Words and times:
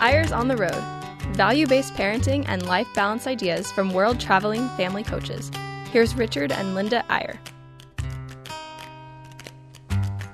Eyres 0.00 0.32
on 0.32 0.48
the 0.48 0.56
Road 0.56 0.82
value 1.34 1.66
based 1.66 1.94
parenting 1.94 2.44
and 2.48 2.66
life 2.66 2.88
balance 2.94 3.26
ideas 3.26 3.70
from 3.72 3.92
world 3.92 4.18
traveling 4.20 4.68
family 4.70 5.02
coaches. 5.02 5.50
Here's 5.90 6.14
Richard 6.14 6.52
and 6.52 6.74
Linda 6.74 7.04
Eyre. 7.10 7.38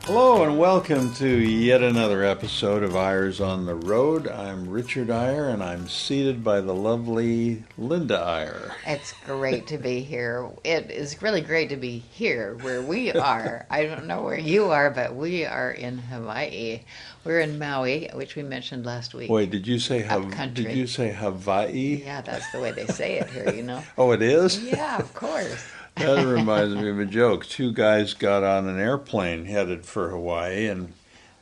Hello 0.05 0.43
and 0.43 0.59
welcome 0.59 1.15
to 1.15 1.29
yet 1.29 1.81
another 1.81 2.25
episode 2.25 2.83
of 2.83 2.97
Eyres 2.97 3.41
on 3.41 3.67
the 3.67 3.77
Road. 3.77 4.27
I'm 4.27 4.69
Richard 4.69 5.11
Eyre 5.11 5.49
and 5.49 5.63
I'm 5.63 5.89
seated 5.89 6.43
by 6.43 6.61
the 6.61 6.75
lovely 6.75 7.63
Linda 7.79 8.19
Eyre. 8.21 8.75
It's 8.85 9.13
great 9.25 9.69
to 9.69 9.79
be 9.79 10.01
here. 10.01 10.51
It 10.65 10.91
is 10.91 11.23
really 11.23 11.41
great 11.41 11.69
to 11.69 11.77
be 11.77 11.99
here 11.99 12.57
where 12.63 12.83
we 12.83 13.13
are. 13.13 13.65
I 13.71 13.85
don't 13.85 14.07
know 14.07 14.23
where 14.23 14.37
you 14.39 14.73
are, 14.73 14.91
but 14.91 15.15
we 15.15 15.45
are 15.45 15.71
in 15.71 15.99
Hawaii. 15.99 16.81
We're 17.25 17.41
in 17.41 17.61
Maui, 17.61 18.11
which 18.13 18.35
we 18.35 18.43
mentioned 18.43 18.85
last 18.85 19.15
week. 19.15 19.31
Wait, 19.31 19.51
did 19.51 19.69
you 19.69 19.79
say 19.79 20.03
Upcountry. 20.05 20.65
did 20.65 20.77
you 20.77 20.89
say 20.89 21.13
Hawaii? 21.13 22.03
Yeah, 22.05 22.23
that's 22.23 22.51
the 22.51 22.61
way 22.61 22.73
they 22.73 22.87
say 22.87 23.21
it 23.21 23.31
here, 23.31 23.55
you 23.55 23.63
know. 23.63 23.81
Oh, 23.97 24.11
it 24.11 24.23
is? 24.23 24.61
Yeah, 24.65 24.99
of 24.99 25.15
course. 25.15 25.65
That 25.97 26.25
reminds 26.27 26.75
me 26.75 26.89
of 26.89 26.99
a 26.99 27.05
joke. 27.05 27.47
Two 27.47 27.73
guys 27.73 28.15
got 28.15 28.43
on 28.43 28.67
an 28.67 28.81
airplane 28.81 29.45
headed 29.45 29.85
for 29.85 30.09
Hawaii 30.09 30.67
and 30.67 30.95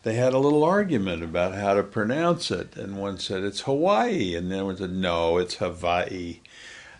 they 0.02 0.14
had 0.14 0.32
a 0.32 0.38
little 0.38 0.64
argument 0.64 1.22
about 1.22 1.54
how 1.54 1.74
to 1.74 1.82
pronounce 1.82 2.50
it. 2.50 2.76
And 2.76 2.96
one 2.96 3.18
said, 3.18 3.44
It's 3.44 3.60
Hawaii. 3.60 4.34
And 4.34 4.50
the 4.50 4.56
other 4.56 4.64
one 4.64 4.76
said, 4.76 4.92
No, 4.92 5.36
it's 5.38 5.56
Hawaii. 5.56 6.40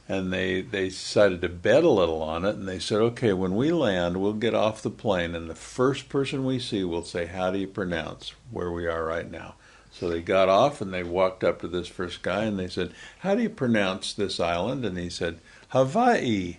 And 0.09 0.33
they, 0.33 0.61
they 0.61 0.89
decided 0.89 1.41
to 1.41 1.49
bet 1.49 1.85
a 1.85 1.89
little 1.89 2.21
on 2.21 2.45
it. 2.45 2.57
And 2.57 2.69
they 2.69 2.79
said, 2.79 3.01
Okay, 3.01 3.33
when 3.33 3.57
we 3.57 3.73
land, 3.73 4.19
we'll 4.19 4.35
get 4.35 4.55
off 4.55 4.83
the 4.83 4.91
plane. 4.91 5.35
And 5.35 5.49
the 5.49 5.55
first 5.55 6.09
person 6.09 6.45
we 6.45 6.59
see 6.59 6.85
will 6.85 7.05
say, 7.05 7.27
How 7.27 7.51
do 7.51 7.59
you 7.59 7.69
pronounce 7.69 8.35
where 8.51 8.71
we 8.71 8.87
are 8.87 9.05
right 9.05 9.31
now? 9.31 9.55
So 9.93 10.09
they 10.09 10.21
got 10.21 10.49
off 10.49 10.81
and 10.81 10.93
they 10.93 11.03
walked 11.03 11.43
up 11.43 11.61
to 11.61 11.69
this 11.69 11.89
first 11.89 12.23
guy 12.23 12.45
and 12.45 12.59
they 12.59 12.69
said, 12.69 12.93
How 13.21 13.35
do 13.35 13.43
you 13.43 13.51
pronounce 13.51 14.13
this 14.13 14.39
island? 14.39 14.85
And 14.85 14.99
he 14.99 15.09
said, 15.09 15.41
Hawaii. 15.69 16.59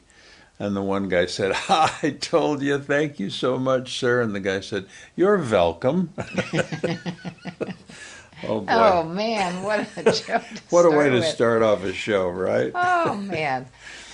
And 0.61 0.75
the 0.75 0.81
one 0.83 1.09
guy 1.09 1.25
said, 1.25 1.53
I 1.69 2.15
told 2.21 2.61
you, 2.61 2.77
thank 2.77 3.19
you 3.19 3.31
so 3.31 3.57
much, 3.57 3.97
sir. 3.97 4.21
And 4.21 4.35
the 4.35 4.39
guy 4.39 4.59
said, 4.59 4.85
You're 5.15 5.39
welcome. 5.39 6.13
oh, 8.43 8.59
boy. 8.59 8.65
Oh 8.69 9.03
man, 9.03 9.63
what 9.63 9.87
a 9.97 10.03
joke! 10.11 10.43
To 10.43 10.61
what 10.69 10.85
a 10.85 10.91
way 10.91 11.09
to 11.09 11.15
with. 11.15 11.25
start 11.25 11.63
off 11.63 11.83
a 11.83 11.91
show, 11.91 12.29
right? 12.29 12.71
Oh 12.75 13.15
man, 13.15 13.65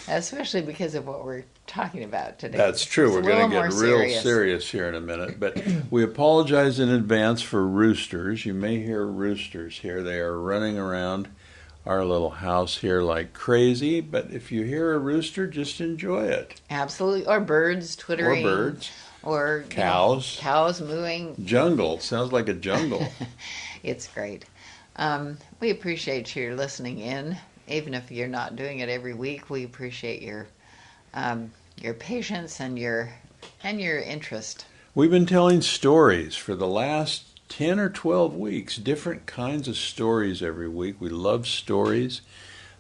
especially 0.08 0.62
because 0.62 0.95
of 0.95 1.06
what 1.06 1.25
we're 1.25 1.44
talking 1.66 2.06
about 2.06 2.40
today. 2.40 2.58
That's 2.58 2.86
true. 2.86 3.18
It's 3.18 3.28
We're 3.28 3.34
going 3.34 3.50
to 3.50 3.56
get 3.58 3.64
real 3.64 3.98
serious. 3.98 4.23
serious 4.23 4.72
here 4.72 4.88
in 4.88 4.95
a 4.95 5.02
minute. 5.02 5.42
But 5.42 5.62
we 5.92 6.02
apologize 6.02 6.80
in 6.80 6.88
advance 6.88 7.42
for 7.42 7.68
roosters. 7.68 8.45
You 8.45 8.53
may 8.53 8.81
hear 8.81 9.06
roosters 9.06 9.80
here. 9.80 10.02
They 10.02 10.22
are 10.22 10.40
running 10.40 10.78
around 10.78 11.28
our 11.88 12.04
little 12.06 12.30
house 12.30 12.78
here 12.78 13.02
like 13.02 13.34
crazy. 13.34 14.02
But 14.02 14.32
if 14.32 14.52
you 14.52 14.64
hear 14.64 14.94
a 14.94 15.00
rooster, 15.00 15.48
just 15.48 15.80
enjoy 15.82 16.26
it. 16.26 16.60
Absolutely, 16.70 17.26
or 17.26 17.40
birds 17.40 17.96
twittering. 17.96 18.46
Or 18.46 18.50
birds. 18.72 18.92
or 19.24 19.58
you 19.70 19.76
know, 19.76 19.82
Cows. 19.84 20.38
cows 20.40 20.82
mooing. 20.82 21.36
Jungle. 21.46 22.00
Sounds 22.00 22.32
like 22.32 22.50
a 22.50 22.54
jungle. 22.54 23.08
It's 23.84 24.08
great. 24.08 24.44
Um, 24.98 25.38
we 25.62 25.70
appreciate 25.70 26.36
you 26.36 26.56
listening 26.56 26.98
in, 27.00 27.38
even 27.70 27.94
if 27.94 28.12
you're 28.12 28.28
not 28.28 28.56
doing 28.56 28.80
it 28.80 28.90
every 28.90 29.14
week. 29.14 29.50
We 29.50 29.64
appreciate 29.64 30.22
your 30.24 30.48
um, 31.14 31.52
your 31.80 31.94
patience 31.94 32.60
and 32.60 32.78
your 32.78 33.10
and 33.64 33.80
your 33.80 34.00
interest. 34.00 34.66
We've 34.96 35.12
been 35.12 35.28
telling 35.28 35.62
stories 35.62 36.36
for 36.36 36.56
the 36.56 36.68
last 36.68 37.27
10 37.50 37.80
or 37.80 37.90
12 37.90 38.36
weeks, 38.36 38.78
different 38.78 39.26
kinds 39.26 39.67
of 39.67 39.78
stories 39.78 40.42
every 40.44 40.67
week. 40.67 41.00
We 41.00 41.09
love 41.09 41.48
stories. 41.48 42.22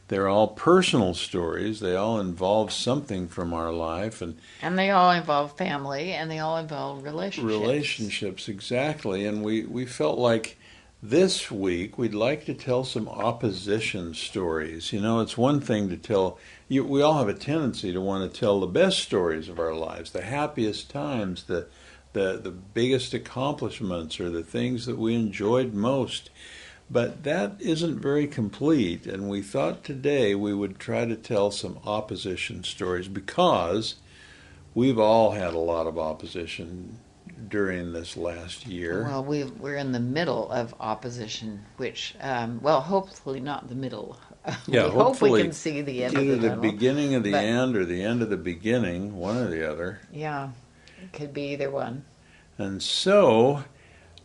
They're 0.07 0.29
all 0.29 0.49
personal 0.49 1.13
stories. 1.13 1.79
They 1.79 1.95
all 1.95 2.19
involve 2.19 2.71
something 2.71 3.27
from 3.27 3.53
our 3.53 3.73
life 3.73 4.21
and 4.21 4.37
And 4.61 4.79
they 4.79 4.89
all 4.91 5.11
involve 5.11 5.57
family, 5.57 6.13
and 6.13 6.31
they 6.31 6.39
all 6.39 6.57
involve 6.57 7.03
relationships. 7.03 7.59
relationships, 7.59 8.47
exactly. 8.47 9.25
And 9.25 9.43
we, 9.43 9.63
we 9.63 9.85
felt 9.85 10.17
like 10.17 10.57
this 11.03 11.51
week 11.51 11.97
we'd 11.97 12.13
like 12.13 12.45
to 12.45 12.53
tell 12.53 12.83
some 12.83 13.07
opposition 13.09 14.13
stories. 14.13 14.93
You 14.93 15.01
know, 15.01 15.19
it's 15.19 15.37
one 15.37 15.59
thing 15.59 15.89
to 15.89 15.97
tell, 15.97 16.39
you, 16.69 16.85
we 16.85 17.01
all 17.01 17.17
have 17.17 17.29
a 17.29 17.33
tendency 17.33 17.91
to 17.91 18.01
want 18.01 18.31
to 18.31 18.39
tell 18.39 18.59
the 18.59 18.67
best 18.67 18.99
stories 18.99 19.49
of 19.49 19.59
our 19.59 19.75
lives, 19.75 20.11
the 20.11 20.21
happiest 20.21 20.89
times, 20.89 21.43
the, 21.43 21.67
the, 22.17 22.37
the 22.37 22.51
biggest 22.51 23.13
accomplishments, 23.13 24.19
or 24.19 24.29
the 24.29 24.43
things 24.43 24.85
that 24.87 24.97
we 24.97 25.13
enjoyed 25.13 25.73
most. 25.73 26.29
But 26.89 27.23
that 27.23 27.57
isn't 27.59 27.99
very 27.99 28.27
complete, 28.27 29.05
and 29.05 29.29
we 29.29 29.41
thought 29.41 29.83
today 29.83 30.33
we 30.33 30.53
would 30.53 30.79
try 30.79 31.05
to 31.05 31.15
tell 31.15 31.51
some 31.51 31.79
opposition 31.85 32.63
stories 32.63 33.07
because 33.09 33.95
we've 34.73 34.97
all 34.97 35.31
had 35.31 35.53
a 35.53 35.59
lot 35.59 35.85
of 35.85 35.99
opposition 35.99 36.99
during 37.49 37.91
this 37.93 38.15
last 38.17 38.65
year. 38.65 39.03
Well, 39.03 39.23
we 39.23 39.43
we're 39.43 39.75
in 39.75 39.91
the 39.91 39.99
middle 39.99 40.49
of 40.49 40.73
opposition, 40.79 41.65
which 41.75 42.15
um, 42.21 42.61
well, 42.61 42.81
hopefully 42.81 43.41
not 43.41 43.67
the 43.69 43.75
middle. 43.75 44.17
Yeah, 44.65 44.85
we 44.85 44.91
hope 44.91 45.21
we 45.21 45.41
can 45.41 45.51
see 45.51 45.81
the 45.81 46.05
end 46.05 46.17
Either 46.17 46.35
of 46.35 46.41
the 46.41 46.47
the 46.47 46.55
tunnel. 46.55 46.71
beginning 46.71 47.15
of 47.15 47.23
the 47.23 47.35
end 47.35 47.75
or 47.75 47.83
the 47.83 48.01
end 48.01 48.21
of 48.21 48.29
the 48.29 48.37
beginning, 48.37 49.17
one 49.17 49.35
or 49.35 49.49
the 49.49 49.69
other. 49.69 49.99
Yeah, 50.09 50.51
could 51.13 51.33
be 51.33 51.53
either 51.53 51.69
one. 51.69 52.05
And 52.57 52.81
so 52.81 53.63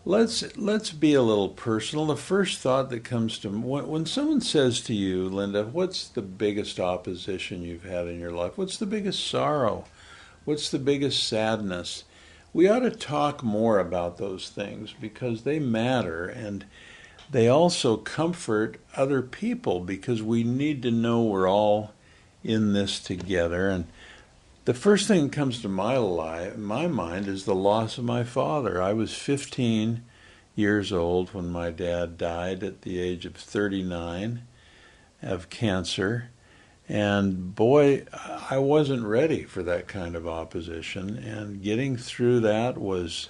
let's 0.04 0.56
let's 0.56 0.90
be 0.90 1.14
a 1.14 1.22
little 1.22 1.48
personal. 1.48 2.06
The 2.06 2.16
first 2.16 2.58
thought 2.58 2.90
that 2.90 3.04
comes 3.04 3.38
to 3.40 3.48
when, 3.50 3.86
when 3.86 4.06
someone 4.06 4.40
says 4.40 4.80
to 4.82 4.94
you, 4.94 5.28
Linda, 5.28 5.64
what's 5.64 6.08
the 6.08 6.22
biggest 6.22 6.80
opposition 6.80 7.62
you've 7.62 7.84
had 7.84 8.06
in 8.06 8.18
your 8.18 8.32
life? 8.32 8.56
What's 8.56 8.76
the 8.76 8.86
biggest 8.86 9.26
sorrow? 9.26 9.84
What's 10.44 10.70
the 10.70 10.78
biggest 10.78 11.26
sadness? 11.26 12.04
We 12.52 12.68
ought 12.68 12.80
to 12.80 12.90
talk 12.90 13.42
more 13.42 13.78
about 13.78 14.18
those 14.18 14.48
things 14.48 14.92
because 15.00 15.42
they 15.42 15.58
matter 15.58 16.26
and 16.26 16.66
they 17.30 17.48
also 17.48 17.96
comfort 17.96 18.78
other 18.94 19.22
people 19.22 19.80
because 19.80 20.22
we 20.22 20.44
need 20.44 20.82
to 20.82 20.90
know 20.90 21.22
we're 21.22 21.48
all 21.48 21.94
in 22.44 22.74
this 22.74 23.00
together 23.00 23.70
and 23.70 23.86
the 24.64 24.74
first 24.74 25.08
thing 25.08 25.24
that 25.24 25.32
comes 25.32 25.60
to 25.62 25.68
my 25.68 25.96
life, 25.96 26.56
my 26.56 26.86
mind 26.86 27.26
is 27.26 27.44
the 27.44 27.54
loss 27.54 27.98
of 27.98 28.04
my 28.04 28.22
father. 28.22 28.80
I 28.80 28.92
was 28.92 29.14
15 29.14 30.04
years 30.54 30.92
old 30.92 31.34
when 31.34 31.48
my 31.48 31.70
dad 31.70 32.16
died 32.16 32.62
at 32.62 32.82
the 32.82 33.00
age 33.00 33.26
of 33.26 33.34
39 33.34 34.42
of 35.20 35.48
cancer. 35.50 36.30
And 36.88 37.54
boy, 37.54 38.04
I 38.50 38.58
wasn't 38.58 39.04
ready 39.04 39.44
for 39.44 39.62
that 39.62 39.88
kind 39.88 40.14
of 40.14 40.28
opposition. 40.28 41.16
And 41.16 41.62
getting 41.62 41.96
through 41.96 42.40
that 42.40 42.78
was 42.78 43.28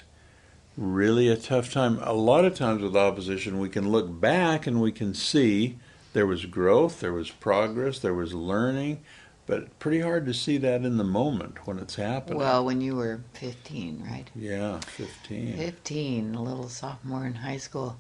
really 0.76 1.28
a 1.28 1.37
tough 1.37 1.72
time. 1.72 1.99
A 2.03 2.12
lot 2.12 2.44
of 2.44 2.54
times 2.54 2.82
with 2.82 2.97
opposition, 2.97 3.59
we 3.59 3.69
can 3.69 3.91
look 3.91 4.20
back 4.20 4.66
and 4.66 4.81
we 4.81 4.93
can 4.93 5.14
see 5.14 5.78
there 6.12 6.26
was 6.26 6.44
growth, 6.47 7.00
there 7.00 7.12
was 7.12 7.31
progress, 7.31 7.99
there 7.99 8.14
was 8.14 8.34
learning, 8.34 9.03
but 9.47 9.79
pretty 9.79 10.01
hard 10.01 10.27
to 10.27 10.35
see 10.35 10.57
that 10.59 10.85
in 10.85 10.97
the 10.97 11.05
moment 11.05 11.67
when 11.67 11.79
it's 11.79 11.97
happening. 11.97 12.39
Well, 12.39 12.65
when 12.65 12.81
you 12.81 12.97
were 12.97 13.21
15, 13.35 14.07
right? 14.09 14.31
yeah, 14.35 14.81
15. 14.81 15.57
15, 15.57 16.35
a 16.35 16.43
little 16.43 16.69
sophomore 16.69 17.27
in 17.27 17.35
high 17.35 17.57
school. 17.57 17.99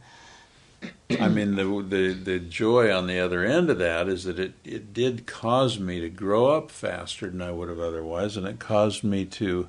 I 1.20 1.28
mean, 1.28 1.54
the, 1.54 1.64
the 1.88 2.12
the 2.12 2.38
joy 2.40 2.92
on 2.92 3.06
the 3.06 3.18
other 3.20 3.44
end 3.44 3.70
of 3.70 3.78
that 3.78 4.08
is 4.08 4.24
that 4.24 4.38
it, 4.38 4.54
it 4.64 4.92
did 4.92 5.26
cause 5.26 5.78
me 5.78 6.00
to 6.00 6.08
grow 6.08 6.48
up 6.48 6.70
faster 6.70 7.30
than 7.30 7.42
I 7.42 7.52
would 7.52 7.68
have 7.68 7.78
otherwise, 7.78 8.36
and 8.36 8.46
it 8.46 8.58
caused 8.58 9.04
me 9.04 9.24
to 9.26 9.68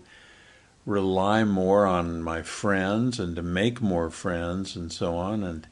rely 0.85 1.43
more 1.43 1.85
on 1.85 2.21
my 2.21 2.41
friends 2.41 3.19
and 3.19 3.35
to 3.35 3.41
make 3.41 3.81
more 3.81 4.09
friends 4.09 4.75
and 4.75 4.91
so 4.91 5.15
on, 5.15 5.43
and 5.43 5.67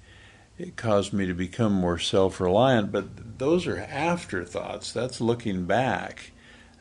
it 0.62 0.76
caused 0.76 1.12
me 1.12 1.26
to 1.26 1.34
become 1.34 1.74
more 1.74 1.97
self-reliant. 1.97 2.91
But 2.91 3.40
those 3.40 3.68
are 3.68 3.80
afterthoughts. 3.80 4.91
That's 4.91 5.20
looking 5.20 5.66
back. 5.66 6.32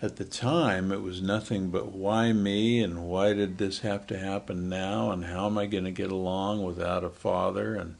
At 0.02 0.16
the 0.16 0.25
time, 0.25 0.93
it 0.93 1.02
was 1.02 1.20
nothing 1.20 1.69
but 1.70 1.93
why 1.93 2.32
me 2.32 2.82
and 2.82 3.04
why 3.04 3.34
did 3.34 3.58
this 3.58 3.81
have 3.81 4.06
to 4.08 4.19
happen 4.19 4.69
now 4.69 5.10
and 5.10 5.25
how 5.26 5.46
am 5.46 5.58
I 5.58 5.66
going 5.66 5.84
to 5.84 5.90
get 5.90 6.10
along 6.10 6.62
without 6.62 7.04
a 7.04 7.10
father 7.10 7.75
and 7.75 7.96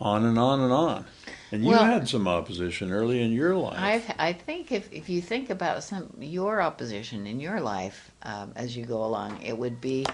on 0.00 0.24
and 0.24 0.38
on 0.38 0.60
and 0.60 0.72
on. 0.72 1.06
And 1.50 1.64
you 1.64 1.70
Well- 1.70 1.84
had 1.84 2.08
some 2.08 2.28
opposition 2.28 2.92
early 2.92 3.22
in 3.22 3.32
your 3.32 3.56
life. 3.56 3.78
I 4.18 4.28
I 4.28 4.32
think 4.32 4.70
if, 4.72 4.92
if 4.92 5.08
you 5.08 5.20
think 5.20 5.50
about 5.50 5.82
some 5.82 6.10
your 6.20 6.60
opposition 6.60 7.26
in 7.26 7.40
your 7.40 7.60
life 7.60 8.10
um, 8.22 8.52
as 8.54 8.76
you 8.76 8.84
go 8.84 9.04
along, 9.04 9.42
it 9.42 9.56
would 9.56 9.80
be 9.80 10.06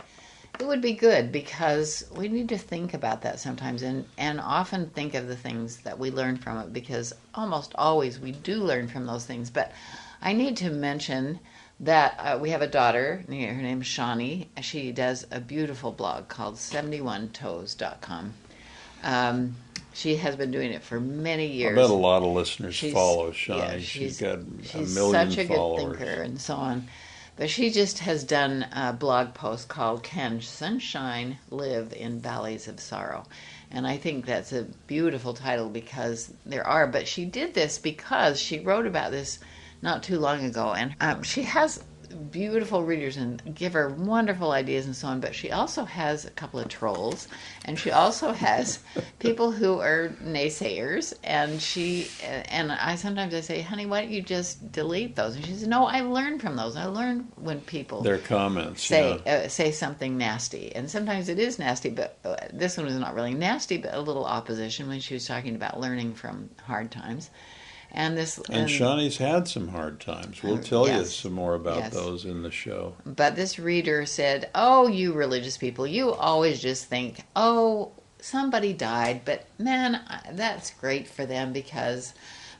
it 0.60 0.66
would 0.66 0.80
be 0.80 0.92
good 0.92 1.32
because 1.32 2.04
we 2.14 2.28
need 2.28 2.48
to 2.50 2.58
think 2.58 2.94
about 2.94 3.22
that 3.22 3.40
sometimes 3.40 3.82
and 3.82 4.04
and 4.18 4.40
often 4.40 4.88
think 4.90 5.14
of 5.14 5.26
the 5.26 5.36
things 5.36 5.78
that 5.78 5.98
we 5.98 6.10
learn 6.10 6.36
from 6.36 6.58
it 6.58 6.72
because 6.72 7.12
almost 7.34 7.72
always 7.76 8.20
we 8.20 8.32
do 8.32 8.56
learn 8.62 8.86
from 8.88 9.06
those 9.06 9.24
things. 9.26 9.50
But 9.50 9.72
I 10.22 10.32
need 10.32 10.56
to 10.58 10.70
mention 10.70 11.40
that 11.80 12.14
uh, 12.18 12.38
we 12.40 12.50
have 12.50 12.62
a 12.62 12.66
daughter. 12.68 13.24
Her 13.26 13.32
name 13.34 13.80
is 13.80 13.86
Shawnee. 13.86 14.48
She 14.62 14.92
does 14.92 15.26
a 15.30 15.40
beautiful 15.40 15.90
blog 15.92 16.28
called 16.28 16.54
71toes.com. 16.54 18.32
Um, 19.02 19.56
she 19.92 20.16
has 20.16 20.34
been 20.36 20.50
doing 20.50 20.72
it 20.72 20.82
for 20.82 20.98
many 21.00 21.46
years. 21.46 21.76
I 21.78 21.82
bet 21.82 21.90
a 21.90 21.94
lot 21.94 22.22
of 22.22 22.32
listeners 22.32 22.74
She's- 22.74 22.92
follow 22.94 23.26
yeah, 23.26 23.32
Shawnee. 23.32 23.80
she's 23.82 24.20
got 24.20 24.38
a 24.38 24.44
she's 24.62 24.94
million 24.94 25.30
such 25.30 25.38
a 25.44 25.48
followers. 25.48 25.96
good 25.98 25.98
thinker 26.06 26.22
and 26.22 26.40
so 26.40 26.54
on. 26.54 26.88
But 27.36 27.50
she 27.50 27.70
just 27.70 27.98
has 27.98 28.22
done 28.22 28.66
a 28.72 28.92
blog 28.92 29.34
post 29.34 29.66
called 29.66 30.04
"Can 30.04 30.40
Sunshine 30.40 31.38
Live 31.50 31.92
in 31.92 32.20
Valleys 32.20 32.68
of 32.68 32.78
Sorrow?" 32.78 33.24
And 33.72 33.88
I 33.88 33.96
think 33.96 34.24
that's 34.24 34.52
a 34.52 34.68
beautiful 34.86 35.34
title 35.34 35.68
because 35.68 36.32
there 36.46 36.64
are. 36.64 36.86
But 36.86 37.08
she 37.08 37.24
did 37.24 37.54
this 37.54 37.78
because 37.78 38.40
she 38.40 38.60
wrote 38.60 38.86
about 38.86 39.10
this 39.10 39.40
not 39.82 40.04
too 40.04 40.18
long 40.20 40.44
ago, 40.44 40.74
and 40.74 40.94
um, 41.00 41.24
she 41.24 41.42
has 41.42 41.82
beautiful 42.14 42.82
readers 42.84 43.16
and 43.16 43.42
give 43.54 43.72
her 43.72 43.88
wonderful 43.90 44.52
ideas 44.52 44.86
and 44.86 44.94
so 44.94 45.08
on. 45.08 45.20
But 45.20 45.34
she 45.34 45.50
also 45.50 45.84
has 45.84 46.24
a 46.24 46.30
couple 46.30 46.60
of 46.60 46.68
trolls, 46.68 47.28
and 47.64 47.78
she 47.78 47.90
also 47.90 48.32
has 48.32 48.78
people 49.18 49.50
who 49.50 49.80
are 49.80 50.08
naysayers. 50.22 51.14
And 51.24 51.60
she 51.60 52.08
and 52.22 52.72
I 52.72 52.94
sometimes 52.96 53.34
I 53.34 53.40
say, 53.40 53.60
"Honey, 53.60 53.86
why 53.86 54.02
don't 54.02 54.10
you 54.10 54.22
just 54.22 54.72
delete 54.72 55.16
those?" 55.16 55.36
And 55.36 55.44
she 55.44 55.52
says, 55.52 55.66
"No, 55.66 55.86
I 55.86 56.00
learn 56.00 56.38
from 56.38 56.56
those. 56.56 56.76
I 56.76 56.86
learn 56.86 57.28
when 57.36 57.60
people 57.60 58.02
Their 58.02 58.18
comments. 58.18 58.84
say 58.84 59.20
yeah. 59.26 59.32
uh, 59.32 59.48
say 59.48 59.70
something 59.70 60.16
nasty, 60.16 60.74
and 60.74 60.90
sometimes 60.90 61.28
it 61.28 61.38
is 61.38 61.58
nasty. 61.58 61.90
But 61.90 62.18
uh, 62.24 62.36
this 62.52 62.76
one 62.76 62.86
was 62.86 62.96
not 62.96 63.14
really 63.14 63.34
nasty, 63.34 63.76
but 63.76 63.94
a 63.94 64.00
little 64.00 64.24
opposition 64.24 64.88
when 64.88 65.00
she 65.00 65.14
was 65.14 65.26
talking 65.26 65.54
about 65.54 65.80
learning 65.80 66.14
from 66.14 66.50
hard 66.66 66.90
times. 66.90 67.30
And 67.96 68.18
this 68.18 68.38
And 68.50 68.68
Shawnee's 68.68 69.18
had 69.18 69.46
some 69.46 69.68
hard 69.68 70.00
times. 70.00 70.42
We'll 70.42 70.58
Uh, 70.58 70.62
tell 70.62 70.88
you 70.88 71.04
some 71.04 71.32
more 71.32 71.54
about 71.54 71.76
Yes. 71.78 71.92
those 71.94 72.24
in 72.24 72.42
the 72.42 72.50
show. 72.50 72.94
But 73.06 73.36
this 73.36 73.56
reader 73.58 74.04
said, 74.04 74.50
Oh, 74.54 74.88
you 74.88 75.12
religious 75.12 75.56
people, 75.56 75.86
you 75.86 76.12
always 76.12 76.60
just 76.60 76.86
think, 76.86 77.20
oh, 77.36 77.92
somebody 78.20 78.72
died, 78.72 79.20
but 79.24 79.46
man, 79.58 80.00
that's 80.32 80.70
great 80.70 81.06
for 81.06 81.24
them 81.24 81.52
because 81.52 82.14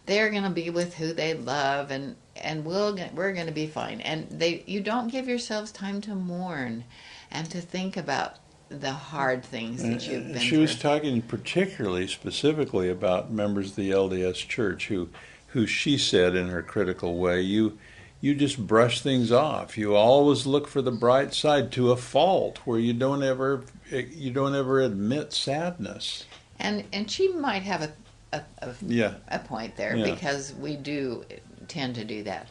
they're 0.06 0.31
going 0.31 0.44
to 0.44 0.50
be 0.50 0.70
with 0.70 0.94
who 0.94 1.12
they 1.12 1.34
love 1.34 1.90
and 1.90 2.16
and 2.37 2.64
we'll 2.64 2.98
we're 3.14 3.32
going 3.32 3.46
to 3.46 3.52
be 3.52 3.66
fine. 3.66 4.00
And 4.02 4.28
they 4.30 4.62
you 4.66 4.80
don't 4.80 5.08
give 5.08 5.26
yourselves 5.26 5.72
time 5.72 6.00
to 6.02 6.14
mourn 6.14 6.84
and 7.30 7.50
to 7.50 7.60
think 7.60 7.96
about 7.96 8.37
the 8.75 8.93
hard 8.93 9.44
things 9.44 9.82
that 9.82 10.06
you've 10.06 10.26
been 10.29 10.37
Uh, 10.37 10.41
she 10.41 10.50
through. 10.50 10.61
was 10.61 10.79
talking 10.79 11.23
particularly 11.23 12.06
specifically 12.06 12.88
about 12.91 13.31
members 13.32 13.71
of 13.71 13.76
the 13.76 13.91
LDS 13.91 14.47
Church 14.49 14.88
who, 14.88 15.09
who 15.49 15.67
she 15.67 15.97
said 15.99 16.35
in 16.35 16.49
her 16.49 16.62
critical 16.62 17.17
way, 17.17 17.41
you, 17.41 17.79
you 18.21 18.35
just 18.35 18.67
brush 18.67 19.00
things 19.00 19.31
off. 19.32 19.76
You 19.79 19.94
always 19.94 20.47
look 20.47 20.67
for 20.69 20.82
the 20.82 20.91
bright 20.93 21.35
side 21.35 21.71
to 21.73 21.91
a 21.91 21.97
fault 21.97 22.59
where 22.65 22.79
you 22.79 22.93
don't 22.93 23.23
ever, 23.23 23.65
you 23.91 24.31
don't 24.31 24.55
ever 24.55 24.81
admit 24.81 25.32
sadness. 25.32 26.25
and 26.59 26.85
and 26.93 27.11
she 27.11 27.29
might 27.29 27.62
have 27.62 27.82
a 27.82 27.93
a, 28.32 28.43
a 28.62 28.75
Yeah, 28.85 29.15
a 29.29 29.38
point 29.38 29.76
there 29.76 29.94
Yeah. 29.97 30.12
because 30.15 30.53
we 30.55 30.75
do 30.76 31.25
tend 31.69 31.94
to 31.97 32.05
do 32.05 32.25
that. 32.25 32.49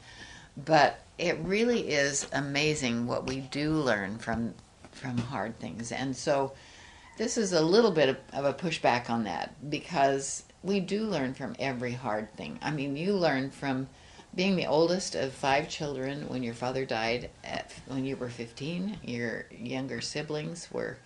But 0.65 0.99
it 1.17 1.37
really 1.39 1.89
is 1.89 2.25
amazing 2.31 3.05
what 3.07 3.27
we 3.27 3.39
do 3.41 3.71
learn 3.71 4.17
from 4.17 4.53
from 4.93 5.17
hard 5.17 5.59
things. 5.59 5.91
And 5.91 6.15
so 6.15 6.53
this 7.17 7.37
is 7.37 7.53
a 7.53 7.61
little 7.61 7.91
bit 7.91 8.09
of, 8.09 8.17
of 8.33 8.45
a 8.45 8.53
pushback 8.53 9.09
on 9.09 9.23
that 9.25 9.69
because 9.69 10.43
we 10.63 10.79
do 10.79 11.05
learn 11.05 11.33
from 11.33 11.55
every 11.59 11.93
hard 11.93 12.33
thing. 12.35 12.59
I 12.61 12.71
mean, 12.71 12.95
you 12.95 13.13
learn 13.13 13.51
from 13.51 13.87
being 14.35 14.55
the 14.55 14.65
oldest 14.65 15.13
of 15.15 15.31
five 15.33 15.69
children 15.69 16.27
when 16.27 16.41
your 16.41 16.55
father 16.55 16.85
died 16.85 17.29
at, 17.43 17.71
when 17.87 18.05
you 18.05 18.15
were 18.15 18.29
15. 18.29 18.97
Your 19.03 19.45
younger 19.51 20.01
siblings 20.01 20.69
were 20.71 20.97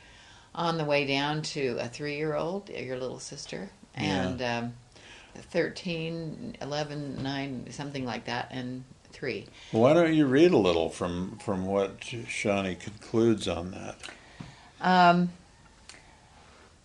on 0.55 0.77
the 0.77 0.85
way 0.85 1.05
down 1.05 1.41
to 1.41 1.77
a 1.79 1.87
three 1.87 2.15
year 2.15 2.35
old, 2.35 2.69
your 2.69 2.97
little 2.97 3.19
sister, 3.19 3.69
and 3.95 4.41
um, 4.41 4.73
13, 5.35 6.57
11, 6.61 7.21
9, 7.21 7.67
something 7.71 8.05
like 8.05 8.25
that, 8.25 8.47
and 8.51 8.83
three. 9.17 9.47
why 9.71 9.93
don't 9.93 10.13
you 10.13 10.27
read 10.27 10.51
a 10.51 10.57
little 10.57 10.89
from 10.89 11.37
from 11.39 11.65
what 11.65 12.03
Shawnee 12.03 12.75
concludes 12.75 13.47
on 13.47 13.71
that? 13.71 13.97
Um, 14.79 15.31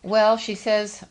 well, 0.03 0.39
she 0.39 0.55
says, 0.55 1.05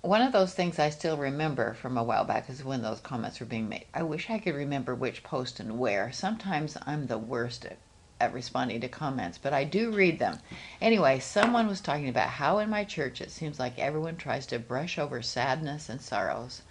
one 0.00 0.22
of 0.22 0.32
those 0.32 0.54
things 0.54 0.78
I 0.78 0.88
still 0.88 1.18
remember 1.18 1.74
from 1.74 1.98
a 1.98 2.02
while 2.02 2.24
back 2.24 2.48
is 2.48 2.64
when 2.64 2.80
those 2.80 3.00
comments 3.00 3.40
were 3.40 3.46
being 3.46 3.68
made. 3.68 3.84
I 3.92 4.02
wish 4.02 4.30
I 4.30 4.38
could 4.38 4.54
remember 4.54 4.94
which 4.94 5.22
post 5.22 5.60
and 5.60 5.78
where. 5.78 6.10
Sometimes 6.12 6.78
I'm 6.86 7.08
the 7.08 7.18
worst 7.18 7.66
at, 7.66 7.76
at 8.18 8.32
responding 8.32 8.80
to 8.80 8.88
comments, 8.88 9.36
but 9.36 9.52
I 9.52 9.64
do 9.64 9.90
read 9.90 10.18
them. 10.18 10.38
Anyway, 10.80 11.18
someone 11.18 11.66
was 11.66 11.82
talking 11.82 12.08
about 12.08 12.30
how 12.30 12.58
in 12.58 12.70
my 12.70 12.84
church 12.84 13.20
it 13.20 13.30
seems 13.30 13.58
like 13.58 13.78
everyone 13.78 14.16
tries 14.16 14.46
to 14.46 14.58
brush 14.58 14.98
over 14.98 15.20
sadness 15.20 15.90
and 15.90 16.00
sorrows. 16.00 16.62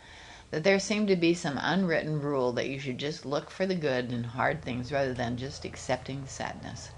That 0.52 0.64
there 0.64 0.80
seemed 0.80 1.10
to 1.10 1.16
be 1.16 1.34
some 1.34 1.60
unwritten 1.62 2.22
rule 2.22 2.54
that 2.54 2.70
you 2.70 2.80
should 2.80 2.98
just 2.98 3.26
look 3.26 3.50
for 3.50 3.66
the 3.66 3.76
good 3.76 4.12
in 4.12 4.24
hard 4.24 4.62
things 4.62 4.92
rather 4.92 5.14
than 5.14 5.36
just 5.38 5.66
accepting 5.66 6.26
sadness. 6.26 6.92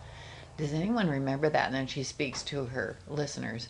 Does 0.57 0.73
anyone 0.73 1.09
remember 1.09 1.49
that? 1.49 1.67
And 1.67 1.75
then 1.75 1.87
she 1.87 2.03
speaks 2.03 2.43
to 2.43 2.65
her 2.65 2.97
listeners. 3.07 3.69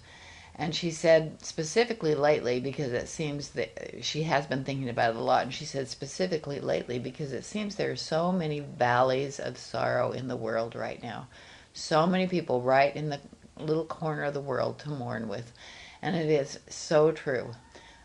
And 0.56 0.76
she 0.76 0.92
said 0.92 1.46
specifically 1.46 2.16
lately, 2.16 2.60
because 2.60 2.92
it 2.92 3.08
seems 3.08 3.52
that 3.52 4.04
she 4.04 4.24
has 4.24 4.46
been 4.46 4.66
thinking 4.66 4.90
about 4.90 5.12
it 5.12 5.16
a 5.16 5.22
lot, 5.22 5.44
and 5.44 5.54
she 5.54 5.64
said 5.64 5.88
specifically 5.88 6.60
lately 6.60 7.00
because 7.00 7.32
it 7.32 7.46
seems 7.46 7.75
there 7.75 7.92
are 7.92 7.96
so 7.96 8.34
many 8.34 8.60
valleys 8.60 9.40
of 9.40 9.58
sorrow 9.58 10.12
in 10.12 10.28
the 10.28 10.36
world 10.36 10.75
right 10.75 11.02
now. 11.02 11.30
So 11.74 12.06
many 12.06 12.28
people 12.28 12.62
right 12.62 12.94
in 12.94 13.08
the 13.08 13.22
little 13.58 13.86
corner 13.86 14.24
of 14.24 14.34
the 14.34 14.42
world 14.42 14.80
to 14.80 14.90
mourn 14.90 15.30
with. 15.30 15.54
And 16.02 16.16
it 16.16 16.30
is 16.30 16.60
so 16.68 17.14
true. 17.14 17.52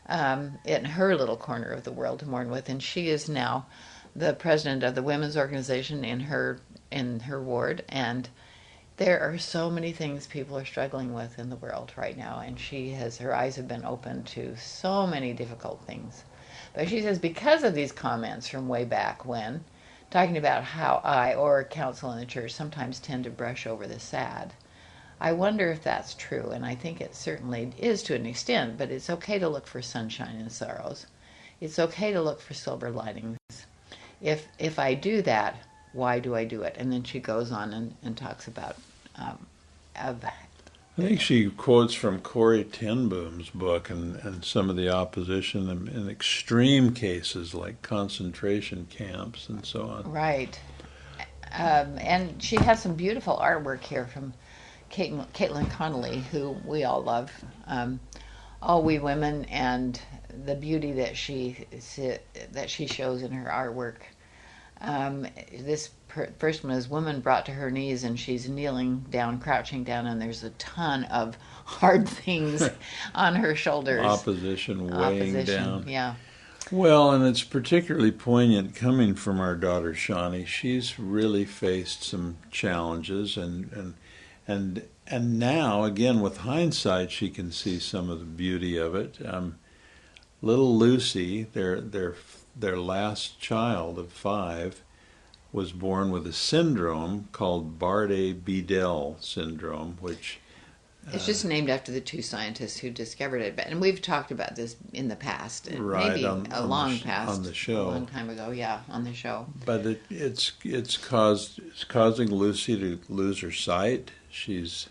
Um, 0.06 0.58
in 0.64 0.84
her 0.84 1.16
little 1.16 1.36
corner 1.36 1.70
of 1.70 1.84
the 1.84 1.92
world 1.92 2.20
to 2.20 2.26
mourn 2.26 2.50
with. 2.50 2.68
And 2.68 2.82
she 2.82 3.08
is 3.08 3.28
now 3.28 3.66
the 4.16 4.32
president 4.32 4.82
of 4.82 4.94
the 4.94 5.02
women's 5.02 5.36
organization 5.36 6.04
in 6.04 6.20
her 6.20 6.60
in 6.90 7.20
her 7.20 7.42
ward 7.42 7.84
and 7.88 8.28
there 8.96 9.18
are 9.20 9.36
so 9.36 9.68
many 9.68 9.90
things 9.90 10.28
people 10.28 10.56
are 10.56 10.64
struggling 10.64 11.12
with 11.12 11.36
in 11.36 11.50
the 11.50 11.56
world 11.56 11.92
right 11.96 12.16
now 12.16 12.38
and 12.38 12.60
she 12.60 12.90
has 12.90 13.18
her 13.18 13.34
eyes 13.34 13.56
have 13.56 13.66
been 13.66 13.84
open 13.84 14.22
to 14.22 14.56
so 14.56 15.04
many 15.04 15.32
difficult 15.32 15.82
things 15.84 16.22
but 16.74 16.88
she 16.88 17.02
says 17.02 17.18
because 17.18 17.64
of 17.64 17.74
these 17.74 17.90
comments 17.90 18.46
from 18.46 18.68
way 18.68 18.84
back 18.84 19.24
when 19.26 19.64
talking 20.10 20.36
about 20.36 20.62
how 20.62 21.00
i 21.02 21.34
or 21.34 21.64
council 21.64 22.12
in 22.12 22.20
the 22.20 22.26
church 22.26 22.52
sometimes 22.52 23.00
tend 23.00 23.24
to 23.24 23.30
brush 23.30 23.66
over 23.66 23.88
the 23.88 23.98
sad 23.98 24.52
i 25.20 25.32
wonder 25.32 25.70
if 25.70 25.82
that's 25.82 26.14
true 26.14 26.50
and 26.50 26.64
i 26.64 26.74
think 26.74 27.00
it 27.00 27.14
certainly 27.14 27.72
is 27.78 28.02
to 28.02 28.14
an 28.14 28.26
extent 28.26 28.76
but 28.76 28.90
it's 28.90 29.10
okay 29.10 29.38
to 29.38 29.48
look 29.48 29.66
for 29.66 29.82
sunshine 29.82 30.36
in 30.36 30.50
sorrows 30.50 31.06
it's 31.60 31.78
okay 31.78 32.12
to 32.12 32.20
look 32.20 32.40
for 32.40 32.54
silver 32.54 32.90
linings 32.90 33.38
if 34.20 34.48
if 34.58 34.78
i 34.78 34.94
do 34.94 35.22
that 35.22 35.56
why 35.94 36.18
do 36.18 36.34
I 36.34 36.44
do 36.44 36.62
it? 36.62 36.76
And 36.78 36.92
then 36.92 37.04
she 37.04 37.20
goes 37.20 37.50
on 37.52 37.72
and, 37.72 37.94
and 38.02 38.16
talks 38.16 38.48
about 38.48 38.76
um, 39.16 39.46
of, 40.02 40.22
I 40.24 41.00
think 41.00 41.20
she 41.20 41.50
quotes 41.50 41.94
from 41.94 42.20
Corrie 42.20 42.64
Ten 42.64 43.08
Boom's 43.08 43.48
book 43.50 43.90
and, 43.90 44.16
and 44.16 44.44
some 44.44 44.68
of 44.68 44.76
the 44.76 44.90
opposition 44.90 45.68
in, 45.70 45.88
in 45.88 46.08
extreme 46.08 46.92
cases 46.92 47.54
like 47.54 47.80
concentration 47.82 48.86
camps 48.90 49.48
and 49.48 49.64
so 49.64 49.82
on. 49.88 50.10
right. 50.10 50.60
Um, 51.56 51.98
and 51.98 52.42
she 52.42 52.56
has 52.56 52.82
some 52.82 52.96
beautiful 52.96 53.38
artwork 53.40 53.82
here 53.82 54.06
from 54.06 54.34
Caitlin 54.94 55.70
Connolly, 55.70 56.20
who 56.30 56.56
we 56.64 56.84
all 56.84 57.02
love. 57.02 57.32
Um, 57.66 58.00
all 58.62 58.82
we 58.82 58.98
women 58.98 59.44
and 59.46 60.00
the 60.46 60.54
beauty 60.54 60.92
that 60.92 61.16
she 61.16 61.66
that 62.52 62.70
she 62.70 62.86
shows 62.86 63.22
in 63.22 63.32
her 63.32 63.50
artwork. 63.50 63.96
Um, 64.80 65.26
this 65.60 65.90
per- 66.08 66.32
first 66.38 66.64
one 66.64 66.72
is 66.72 66.88
woman 66.88 67.20
brought 67.20 67.46
to 67.46 67.52
her 67.52 67.70
knees 67.70 68.04
and 68.04 68.18
she's 68.18 68.48
kneeling 68.48 69.04
down, 69.10 69.38
crouching 69.38 69.84
down, 69.84 70.06
and 70.06 70.20
there's 70.20 70.42
a 70.44 70.50
ton 70.50 71.04
of 71.04 71.36
hard 71.64 72.08
things 72.08 72.68
on 73.14 73.34
her 73.36 73.54
shoulders. 73.54 74.04
Opposition 74.04 74.86
weighing 74.88 75.36
Opposition, 75.36 75.64
down. 75.64 75.88
yeah. 75.88 76.14
Well, 76.72 77.12
and 77.12 77.24
it's 77.24 77.44
particularly 77.44 78.10
poignant 78.10 78.74
coming 78.74 79.14
from 79.14 79.38
our 79.38 79.54
daughter 79.54 79.94
Shawnee. 79.94 80.46
She's 80.46 80.98
really 80.98 81.44
faced 81.44 82.02
some 82.02 82.38
challenges, 82.50 83.36
and 83.36 83.70
and 83.72 83.94
and 84.46 84.84
and 85.06 85.38
now 85.38 85.84
again 85.84 86.20
with 86.20 86.38
hindsight, 86.38 87.10
she 87.10 87.28
can 87.30 87.52
see 87.52 87.78
some 87.78 88.08
of 88.10 88.18
the 88.20 88.24
beauty 88.24 88.76
of 88.76 88.94
it. 88.94 89.18
Um, 89.24 89.58
little 90.42 90.76
Lucy, 90.76 91.44
their 91.44 91.80
their 91.80 92.14
their 92.56 92.78
last 92.78 93.40
child 93.40 93.98
of 93.98 94.12
five, 94.12 94.82
was 95.52 95.72
born 95.72 96.10
with 96.10 96.26
a 96.26 96.32
syndrome 96.32 97.28
called 97.32 97.78
Bardet-Biedl 97.78 99.22
syndrome, 99.22 99.98
which 100.00 100.38
It's 101.12 101.26
just 101.26 101.44
named 101.44 101.68
after 101.68 101.92
the 101.92 102.00
two 102.00 102.22
scientists 102.22 102.78
who 102.78 102.88
discovered 102.90 103.42
it. 103.42 103.56
But 103.56 103.66
and 103.66 103.80
we've 103.80 104.00
talked 104.00 104.30
about 104.30 104.56
this 104.56 104.76
in 104.92 105.08
the 105.08 105.16
past, 105.16 105.68
Right, 105.76 106.12
maybe 106.14 106.26
on- 106.26 106.46
a 106.50 106.62
on 106.62 106.68
long 106.68 106.96
sh- 106.96 107.02
past, 107.04 107.30
on 107.30 107.42
the 107.42 107.52
show. 107.54 107.88
a 107.88 107.90
long 107.90 108.06
time 108.06 108.30
ago. 108.30 108.50
Yeah, 108.50 108.80
on 108.88 109.04
the 109.04 109.12
show. 109.14 109.46
But 109.66 109.84
it, 109.86 110.02
it's 110.10 110.52
it's 110.64 110.96
caused 110.96 111.58
it's 111.58 111.84
causing 111.84 112.30
Lucy 112.30 112.78
to 112.78 112.98
lose 113.08 113.40
her 113.40 113.52
sight. 113.52 114.12
She's 114.34 114.88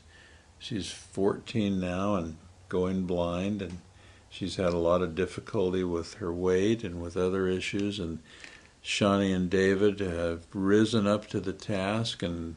she's 0.57 0.89
14 0.89 1.79
now 1.79 2.15
and 2.15 2.37
going 2.69 3.05
blind, 3.05 3.61
and 3.61 3.79
She's 4.33 4.55
had 4.55 4.73
a 4.73 4.79
lot 4.79 5.03
of 5.03 5.13
difficulty 5.13 5.83
with 5.83 6.15
her 6.15 6.33
weight 6.33 6.83
and 6.83 6.99
with 6.99 7.15
other 7.15 7.47
issues, 7.47 7.99
and 7.99 8.17
Shawnee 8.81 9.31
and 9.31 9.47
David 9.47 9.99
have 9.99 10.47
risen 10.55 11.05
up 11.05 11.27
to 11.27 11.39
the 11.39 11.53
task, 11.53 12.23
and 12.23 12.55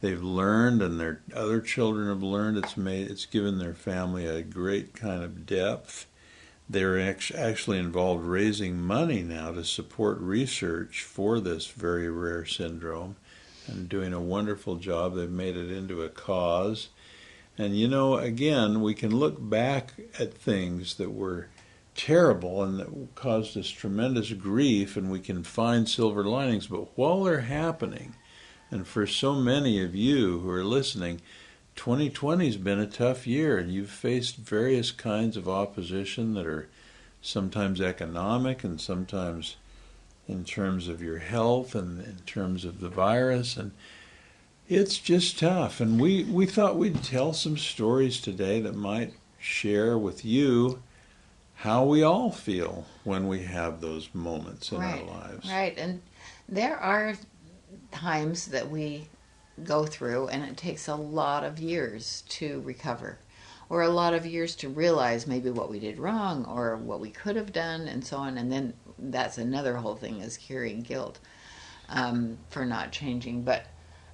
they've 0.00 0.22
learned, 0.22 0.80
and 0.80 1.00
their 1.00 1.20
other 1.34 1.60
children 1.60 2.06
have 2.06 2.22
learned. 2.22 2.58
It's 2.58 2.76
made 2.76 3.10
it's 3.10 3.26
given 3.26 3.58
their 3.58 3.74
family 3.74 4.26
a 4.26 4.42
great 4.42 4.94
kind 4.94 5.24
of 5.24 5.44
depth. 5.44 6.06
They're 6.70 7.00
actually 7.00 7.78
involved 7.78 8.24
raising 8.24 8.80
money 8.80 9.22
now 9.24 9.50
to 9.50 9.64
support 9.64 10.20
research 10.20 11.02
for 11.02 11.40
this 11.40 11.66
very 11.66 12.08
rare 12.08 12.44
syndrome, 12.44 13.16
and 13.68 13.88
doing 13.88 14.12
a 14.12 14.20
wonderful 14.20 14.76
job. 14.76 15.14
They've 15.14 15.30
made 15.30 15.56
it 15.56 15.70
into 15.70 16.02
a 16.02 16.08
cause. 16.08 16.88
And 17.56 17.76
you 17.76 17.88
know, 17.88 18.16
again, 18.16 18.82
we 18.82 18.94
can 18.94 19.14
look 19.14 19.36
back 19.38 19.94
at 20.18 20.34
things 20.34 20.94
that 20.94 21.10
were 21.10 21.48
terrible 21.94 22.62
and 22.62 22.78
that 22.78 23.14
caused 23.16 23.56
us 23.56 23.68
tremendous 23.68 24.32
grief, 24.32 24.96
and 24.96 25.10
we 25.10 25.20
can 25.20 25.42
find 25.42 25.88
silver 25.88 26.24
linings. 26.24 26.68
But 26.68 26.96
while 26.96 27.24
they're 27.24 27.40
happening, 27.40 28.14
and 28.70 28.86
for 28.86 29.06
so 29.06 29.34
many 29.34 29.82
of 29.82 29.94
you 29.94 30.38
who 30.40 30.50
are 30.50 30.64
listening, 30.64 31.20
2020 31.74 32.46
has 32.46 32.56
been 32.56 32.78
a 32.78 32.86
tough 32.86 33.26
year, 33.26 33.58
and 33.58 33.72
you've 33.72 33.90
faced 33.90 34.36
various 34.36 34.92
kinds 34.92 35.36
of 35.36 35.48
opposition 35.48 36.34
that 36.34 36.46
are 36.46 36.68
sometimes 37.20 37.80
economic 37.80 38.62
and 38.62 38.80
sometimes 38.80 39.56
in 40.28 40.44
terms 40.44 40.86
of 40.86 41.02
your 41.02 41.18
health 41.18 41.74
and 41.74 42.04
in 42.04 42.18
terms 42.26 42.64
of 42.64 42.80
the 42.80 42.88
virus. 42.88 43.56
And 43.56 43.72
it's 44.68 44.98
just 44.98 45.38
tough. 45.38 45.80
And 45.80 45.98
we, 46.00 46.24
we 46.24 46.44
thought 46.44 46.76
we'd 46.76 47.02
tell 47.02 47.32
some 47.32 47.56
stories 47.56 48.20
today 48.20 48.60
that 48.60 48.74
might 48.74 49.14
share 49.38 49.96
with 49.96 50.24
you 50.24 50.82
how 51.54 51.84
we 51.84 52.02
all 52.02 52.30
feel 52.30 52.84
when 53.02 53.26
we 53.26 53.42
have 53.42 53.80
those 53.80 54.10
moments 54.12 54.70
in 54.70 54.78
right, 54.78 55.00
our 55.00 55.06
lives. 55.06 55.50
Right. 55.50 55.76
And 55.78 56.02
there 56.48 56.76
are 56.76 57.14
times 57.90 58.46
that 58.46 58.70
we 58.70 59.08
go 59.64 59.84
through, 59.84 60.28
and 60.28 60.44
it 60.44 60.56
takes 60.56 60.86
a 60.86 60.94
lot 60.94 61.42
of 61.42 61.58
years 61.58 62.22
to 62.28 62.60
recover, 62.60 63.18
or 63.70 63.82
a 63.82 63.88
lot 63.88 64.14
of 64.14 64.24
years 64.24 64.54
to 64.56 64.68
realize 64.68 65.26
maybe 65.26 65.50
what 65.50 65.68
we 65.68 65.80
did 65.80 65.98
wrong 65.98 66.44
or 66.44 66.76
what 66.76 67.00
we 67.00 67.10
could 67.10 67.34
have 67.34 67.52
done, 67.52 67.88
and 67.88 68.06
so 68.06 68.18
on. 68.18 68.38
And 68.38 68.52
then 68.52 68.72
that's 68.98 69.38
another 69.38 69.76
whole 69.76 69.96
thing 69.96 70.20
is 70.20 70.36
carrying 70.36 70.80
guilt 70.80 71.18
um, 71.88 72.38
for 72.50 72.64
not 72.64 72.92
changing. 72.92 73.42
But 73.42 73.66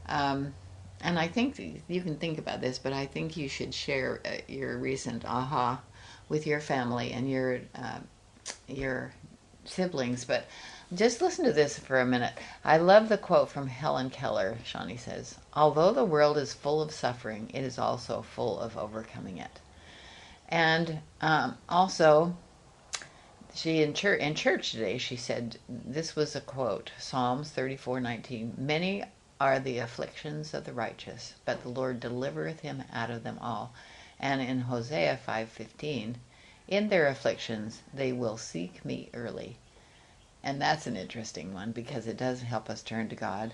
um, 0.07 0.55
and 1.01 1.19
I 1.19 1.29
think 1.29 1.59
you 1.89 2.01
can 2.01 2.17
think 2.17 2.39
about 2.39 2.61
this, 2.61 2.79
but 2.79 2.93
I 2.93 3.07
think 3.07 3.37
you 3.37 3.49
should 3.49 3.75
share 3.75 4.21
uh, 4.25 4.37
your 4.49 4.79
recent 4.79 5.25
aha 5.25 5.83
with 6.29 6.47
your 6.47 6.61
family 6.61 7.13
and 7.13 7.31
your 7.31 7.61
uh, 7.75 7.99
your 8.69 9.13
siblings. 9.65 10.25
But 10.25 10.47
just 10.95 11.21
listen 11.21 11.45
to 11.45 11.53
this 11.53 11.79
for 11.79 12.01
a 12.01 12.07
minute. 12.07 12.35
I 12.65 12.79
love 12.79 13.09
the 13.09 13.19
quote 13.19 13.51
from 13.51 13.67
Helen 13.67 14.11
Keller. 14.11 14.59
Shawnee 14.65 14.97
says, 14.97 15.37
"Although 15.55 15.93
the 15.93 16.05
world 16.05 16.39
is 16.39 16.55
full 16.55 16.81
of 16.81 16.93
suffering, 16.93 17.51
it 17.53 17.63
is 17.63 17.79
also 17.79 18.23
full 18.23 18.59
of 18.61 18.77
overcoming 18.77 19.39
it." 19.39 19.61
And 20.49 21.01
um, 21.21 21.57
also, 21.69 22.37
she 23.57 23.83
in 23.85 23.95
church 23.95 24.19
in 24.19 24.35
church 24.35 24.73
today 24.73 24.99
she 24.99 25.15
said 25.15 25.57
this 25.69 26.17
was 26.17 26.35
a 26.35 26.41
quote 26.41 26.91
Psalms 26.99 27.51
thirty 27.51 27.77
four 27.77 28.01
nineteen. 28.01 28.53
Many 28.59 29.05
are 29.41 29.61
the 29.61 29.79
afflictions 29.79 30.53
of 30.53 30.65
the 30.65 30.73
righteous, 30.73 31.35
but 31.45 31.63
the 31.63 31.69
Lord 31.69 32.01
delivereth 32.01 32.61
him 32.61 32.83
out 32.93 33.11
of 33.11 33.23
them 33.23 33.39
all. 33.41 33.73
And 34.19 34.41
in 34.41 34.63
Hosea 34.63 35.21
5:15, 35.25 36.17
in 36.67 36.89
their 36.89 37.07
afflictions 37.07 37.83
they 37.95 38.13
will 38.13 38.37
seek 38.37 38.85
me 38.85 39.09
early. 39.15 39.57
And 40.43 40.61
that's 40.61 40.89
an 40.89 40.97
interesting 40.97 41.55
one 41.55 41.71
because 41.71 42.09
it 42.09 42.17
does 42.17 42.43
help 42.43 42.69
us 42.69 42.83
turn 42.83 43.09
to 43.09 43.15
God. 43.15 43.53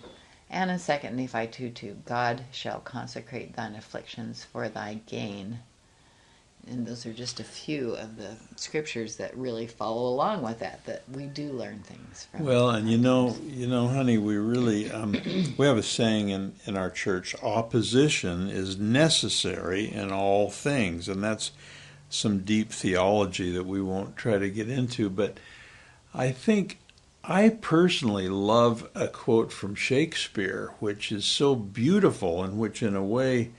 And 0.49 0.71
in 0.71 0.79
2 0.79 1.11
Nephi 1.11 1.47
2 1.47 1.71
2, 1.71 2.03
God 2.07 2.47
shall 2.51 2.81
consecrate 2.81 3.55
thine 3.55 3.75
afflictions 3.75 4.45
for 4.45 4.71
thy 4.71 4.95
gain 5.05 5.61
and 6.67 6.87
those 6.87 7.07
are 7.07 7.13
just 7.13 7.41
a 7.41 7.45
few 7.45 7.95
of 7.95 8.17
the 8.17 8.37
scriptures 8.57 9.17
that 9.17 9.37
really 9.37 9.67
follow 9.67 10.09
along 10.09 10.43
with 10.43 10.59
that 10.61 10.85
that 10.87 11.03
we 11.13 11.25
do 11.25 11.53
learn 11.53 11.81
things 11.81 12.29
from. 12.31 12.45
Well 12.45 12.71
and 12.71 12.89
you 12.89 12.99
know 12.99 13.37
you 13.47 13.67
know 13.67 13.89
honey 13.89 14.19
we 14.19 14.37
really 14.37 14.91
um, 14.91 15.13
we 15.59 15.67
have 15.67 15.79
a 15.79 15.83
saying 15.83 16.29
in 16.29 16.55
in 16.67 16.77
our 16.77 16.91
church 16.91 17.35
opposition 17.43 18.49
is 18.49 18.79
necessary 18.79 19.91
in 19.93 20.13
all 20.13 20.51
things. 20.51 21.09
And 21.09 21.23
that's 21.23 21.53
some 22.11 22.41
deep 22.41 22.73
theology 22.73 23.53
that 23.53 23.65
we 23.65 23.81
won't 23.81 24.17
try 24.17 24.37
to 24.37 24.51
get 24.51 24.69
into 24.69 25.09
but 25.09 25.39
i 26.13 26.31
think 26.33 26.81
i 27.23 27.49
personally 27.49 28.29
love 28.29 28.89
a 28.97 29.07
quote 29.07 29.53
from 29.53 29.77
shakespeare 29.77 30.75
which 30.81 31.13
is 31.13 31.25
so 31.25 31.55
beautiful 31.55 32.43
and 32.43 32.59
which 32.59 32.83
in 32.83 32.97
a 32.97 33.05
way 33.05 33.51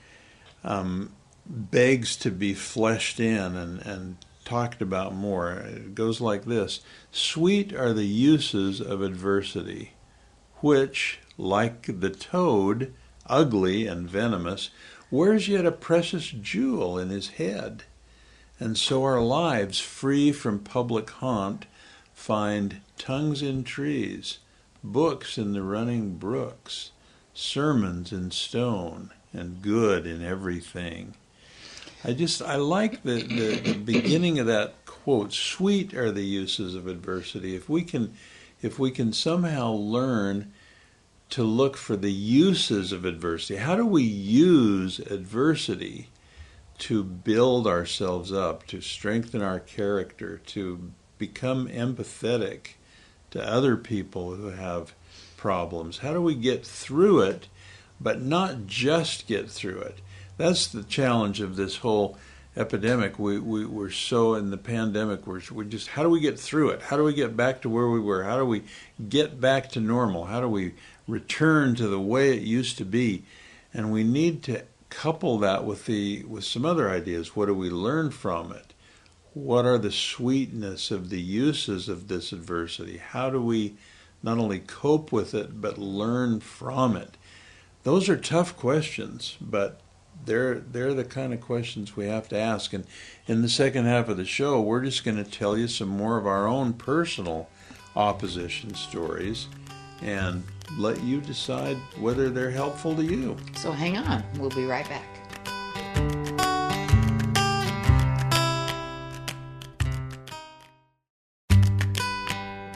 um, 0.64 1.10
begs 1.46 2.16
to 2.16 2.30
be 2.30 2.54
fleshed 2.54 3.18
in 3.18 3.56
and, 3.56 3.80
and 3.80 4.16
talked 4.44 4.82
about 4.82 5.14
more. 5.14 5.52
It 5.52 5.94
goes 5.94 6.20
like 6.20 6.44
this 6.44 6.80
Sweet 7.10 7.72
are 7.74 7.92
the 7.92 8.06
uses 8.06 8.80
of 8.80 9.02
adversity, 9.02 9.92
which, 10.56 11.20
like 11.36 12.00
the 12.00 12.10
toad, 12.10 12.92
ugly 13.26 13.86
and 13.86 14.08
venomous, 14.08 14.70
wears 15.10 15.48
yet 15.48 15.66
a 15.66 15.72
precious 15.72 16.30
jewel 16.30 16.98
in 16.98 17.10
his 17.10 17.30
head. 17.30 17.84
And 18.58 18.78
so 18.78 19.02
our 19.02 19.20
lives, 19.20 19.80
free 19.80 20.32
from 20.32 20.60
public 20.60 21.10
haunt, 21.10 21.66
find 22.14 22.80
tongues 22.96 23.42
in 23.42 23.64
trees, 23.64 24.38
books 24.84 25.36
in 25.36 25.52
the 25.52 25.62
running 25.62 26.16
brooks, 26.16 26.92
sermons 27.34 28.12
in 28.12 28.30
stone, 28.30 29.10
and 29.32 29.60
good 29.62 30.06
in 30.06 30.22
everything. 30.22 31.14
I 32.04 32.12
just 32.12 32.42
I 32.42 32.56
like 32.56 33.02
the, 33.04 33.22
the, 33.22 33.56
the 33.60 33.74
beginning 33.74 34.38
of 34.40 34.46
that 34.46 34.84
quote. 34.86 35.32
Sweet 35.32 35.94
are 35.94 36.10
the 36.10 36.24
uses 36.24 36.74
of 36.74 36.88
adversity. 36.88 37.54
If 37.54 37.68
we 37.68 37.82
can 37.82 38.14
if 38.60 38.78
we 38.78 38.90
can 38.90 39.12
somehow 39.12 39.72
learn 39.72 40.52
to 41.30 41.44
look 41.44 41.76
for 41.76 41.96
the 41.96 42.12
uses 42.12 42.92
of 42.92 43.04
adversity, 43.04 43.56
how 43.56 43.76
do 43.76 43.86
we 43.86 44.02
use 44.02 44.98
adversity 44.98 46.10
to 46.78 47.02
build 47.02 47.66
ourselves 47.66 48.32
up, 48.32 48.66
to 48.66 48.80
strengthen 48.80 49.40
our 49.40 49.60
character, 49.60 50.38
to 50.46 50.92
become 51.18 51.68
empathetic 51.68 52.74
to 53.30 53.42
other 53.42 53.76
people 53.76 54.34
who 54.34 54.50
have 54.50 54.94
problems? 55.36 55.98
How 55.98 56.12
do 56.12 56.20
we 56.20 56.34
get 56.34 56.66
through 56.66 57.22
it, 57.22 57.48
but 58.00 58.20
not 58.20 58.66
just 58.66 59.26
get 59.26 59.50
through 59.50 59.80
it? 59.80 59.98
That's 60.36 60.66
the 60.66 60.82
challenge 60.82 61.40
of 61.40 61.56
this 61.56 61.76
whole 61.76 62.18
epidemic. 62.56 63.18
We, 63.18 63.38
we 63.38 63.64
we're 63.64 63.90
so 63.90 64.34
in 64.34 64.50
the 64.50 64.58
pandemic. 64.58 65.26
We're 65.26 65.40
we 65.52 65.66
just 65.66 65.88
how 65.88 66.02
do 66.02 66.10
we 66.10 66.20
get 66.20 66.38
through 66.38 66.70
it? 66.70 66.82
How 66.82 66.96
do 66.96 67.04
we 67.04 67.14
get 67.14 67.36
back 67.36 67.62
to 67.62 67.68
where 67.68 67.88
we 67.88 68.00
were? 68.00 68.24
How 68.24 68.36
do 68.36 68.44
we 68.44 68.64
get 69.08 69.40
back 69.40 69.70
to 69.70 69.80
normal? 69.80 70.26
How 70.26 70.40
do 70.40 70.48
we 70.48 70.74
return 71.08 71.74
to 71.76 71.88
the 71.88 72.00
way 72.00 72.36
it 72.36 72.42
used 72.42 72.78
to 72.78 72.84
be? 72.84 73.24
And 73.74 73.90
we 73.90 74.04
need 74.04 74.42
to 74.44 74.64
couple 74.90 75.38
that 75.38 75.64
with 75.64 75.86
the 75.86 76.22
with 76.24 76.44
some 76.44 76.66
other 76.66 76.90
ideas. 76.90 77.34
What 77.34 77.46
do 77.46 77.54
we 77.54 77.70
learn 77.70 78.10
from 78.10 78.52
it? 78.52 78.74
What 79.32 79.64
are 79.64 79.78
the 79.78 79.90
sweetness 79.90 80.90
of 80.90 81.08
the 81.08 81.20
uses 81.20 81.88
of 81.88 82.08
this 82.08 82.32
adversity? 82.32 82.98
How 82.98 83.30
do 83.30 83.40
we 83.40 83.76
not 84.22 84.36
only 84.36 84.58
cope 84.58 85.10
with 85.10 85.34
it 85.34 85.60
but 85.62 85.78
learn 85.78 86.40
from 86.40 86.96
it? 86.96 87.16
Those 87.84 88.10
are 88.10 88.16
tough 88.18 88.56
questions, 88.56 89.38
but 89.40 89.80
they're 90.24 90.56
they're 90.56 90.94
the 90.94 91.04
kind 91.04 91.32
of 91.32 91.40
questions 91.40 91.96
we 91.96 92.06
have 92.06 92.28
to 92.28 92.38
ask. 92.38 92.72
And 92.72 92.84
in 93.26 93.42
the 93.42 93.48
second 93.48 93.86
half 93.86 94.08
of 94.08 94.16
the 94.16 94.24
show, 94.24 94.60
we're 94.60 94.84
just 94.84 95.04
going 95.04 95.22
to 95.22 95.30
tell 95.30 95.56
you 95.56 95.68
some 95.68 95.88
more 95.88 96.16
of 96.16 96.26
our 96.26 96.46
own 96.46 96.74
personal 96.74 97.48
opposition 97.96 98.74
stories 98.74 99.48
and 100.00 100.42
let 100.78 101.02
you 101.02 101.20
decide 101.20 101.76
whether 101.98 102.30
they're 102.30 102.50
helpful 102.50 102.94
to 102.96 103.04
you. 103.04 103.36
So 103.56 103.72
hang 103.72 103.96
on, 103.98 104.24
we'll 104.38 104.50
be 104.50 104.64
right 104.64 104.88
back. 104.88 105.06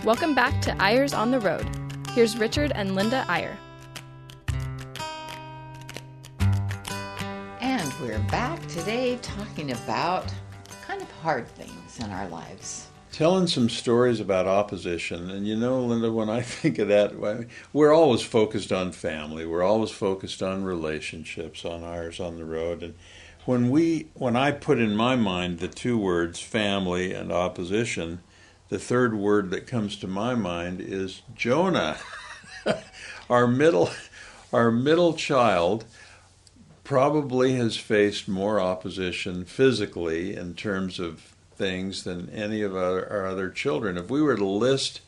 Welcome 0.04 0.36
back 0.36 0.62
to 0.62 0.80
Eyres 0.80 1.12
on 1.12 1.32
the 1.32 1.40
Road. 1.40 1.66
Here's 2.10 2.38
Richard 2.38 2.70
and 2.76 2.94
Linda 2.94 3.26
Eyre. 3.28 3.58
We're 8.00 8.18
back 8.30 8.64
today 8.66 9.18
talking 9.22 9.72
about 9.72 10.30
kind 10.82 11.00
of 11.00 11.10
hard 11.22 11.48
things 11.48 11.98
in 11.98 12.10
our 12.10 12.28
lives. 12.28 12.88
Telling 13.10 13.46
some 13.46 13.70
stories 13.70 14.20
about 14.20 14.46
opposition. 14.46 15.30
And 15.30 15.46
you 15.46 15.56
know, 15.56 15.80
Linda, 15.80 16.12
when 16.12 16.28
I 16.28 16.42
think 16.42 16.78
of 16.78 16.88
that, 16.88 17.48
we're 17.72 17.94
always 17.94 18.20
focused 18.20 18.70
on 18.70 18.92
family. 18.92 19.46
We're 19.46 19.62
always 19.62 19.90
focused 19.90 20.42
on 20.42 20.64
relationships, 20.64 21.64
on 21.64 21.82
ours, 21.84 22.20
on 22.20 22.36
the 22.36 22.44
road. 22.44 22.82
And 22.82 22.94
when 23.46 23.70
we 23.70 24.08
when 24.12 24.36
I 24.36 24.52
put 24.52 24.78
in 24.78 24.94
my 24.94 25.16
mind 25.16 25.60
the 25.60 25.68
two 25.68 25.96
words 25.96 26.38
family 26.38 27.14
and 27.14 27.32
opposition, 27.32 28.20
the 28.68 28.78
third 28.78 29.14
word 29.14 29.50
that 29.52 29.66
comes 29.66 29.96
to 29.96 30.06
my 30.06 30.34
mind 30.34 30.82
is 30.82 31.22
Jonah. 31.34 31.96
our 33.30 33.46
middle 33.46 33.88
our 34.52 34.70
middle 34.70 35.14
child 35.14 35.86
probably 36.86 37.54
has 37.54 37.76
faced 37.76 38.28
more 38.28 38.60
opposition 38.60 39.44
physically 39.44 40.36
in 40.36 40.54
terms 40.54 41.00
of 41.00 41.34
things 41.56 42.04
than 42.04 42.30
any 42.30 42.62
of 42.62 42.76
our, 42.76 43.04
our 43.10 43.26
other 43.26 43.50
children. 43.50 43.98
If 43.98 44.08
we 44.08 44.22
were 44.22 44.36
to 44.36 44.44
list 44.44 45.00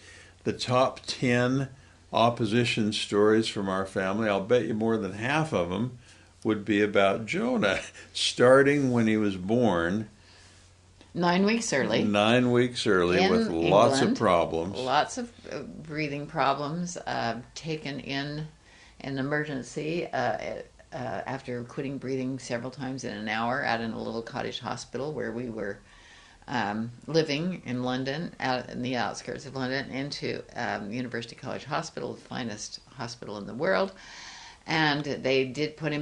the 0.43 0.53
top 0.53 0.99
10 1.07 1.69
opposition 2.13 2.93
stories 2.93 3.47
from 3.47 3.69
our 3.69 3.87
family, 3.87 4.29
I'll 4.29 4.41
bet 4.41 4.67
you 4.67 4.75
more 4.75 4.97
than 4.97 5.13
half 5.13 5.53
of 5.53 5.71
them 5.71 5.99
would 6.43 6.65
be 6.65 6.83
about 6.83 7.27
Jonah, 7.27 7.79
starting 8.13 8.91
when 8.91 9.07
he 9.07 9.17
was 9.17 9.37
born. 9.37 10.09
Nine 11.15 11.45
weeks 11.47 11.73
early. 11.73 12.03
Nine 12.03 12.51
weeks 12.51 12.89
early 12.89 13.23
In 13.23 13.31
with 13.31 13.47
lots 13.51 14.01
of 14.01 14.17
problems. 14.17 14.77
Lots 14.77 15.17
of 15.17 15.31
uh, 15.53 15.61
breathing 15.61 16.27
problems. 16.27 16.97
Uh, 16.97 17.37
taken 17.55 18.01
in 18.01 18.49
an 19.01 19.19
emergency 19.19 20.09
uh, 20.09 20.63
uh, 20.93 21.23
after 21.27 21.63
quitting 21.65 21.99
breathing 21.99 22.39
several 22.39 22.71
times 22.71 23.05
in 23.05 23.15
an 23.15 23.29
hour 23.29 23.65
out 23.65 23.81
in 23.81 23.93
a 23.93 24.03
little 24.03 24.23
cottage 24.23 24.61
hospital 24.61 25.13
where 25.13 25.33
we 25.33 25.51
were 25.51 25.79
um, 26.49 26.91
living 27.07 27.63
in 27.67 27.83
London, 27.83 28.35
out 28.41 28.71
in 28.71 28.83
the 28.83 28.97
outskirts 28.97 29.47
of 29.47 29.55
London, 29.55 29.91
into 29.91 30.43
um, 30.57 30.91
University 30.91 31.37
College 31.37 31.65
Hospital, 31.65 32.15
the 32.15 32.21
finest 32.21 32.81
hospital 32.91 33.37
in 33.37 33.47
the 33.47 33.55
world. 33.55 33.93
And 34.67 35.05
they 35.05 35.45
did 35.45 35.77
put 35.77 35.93
him 35.93 36.01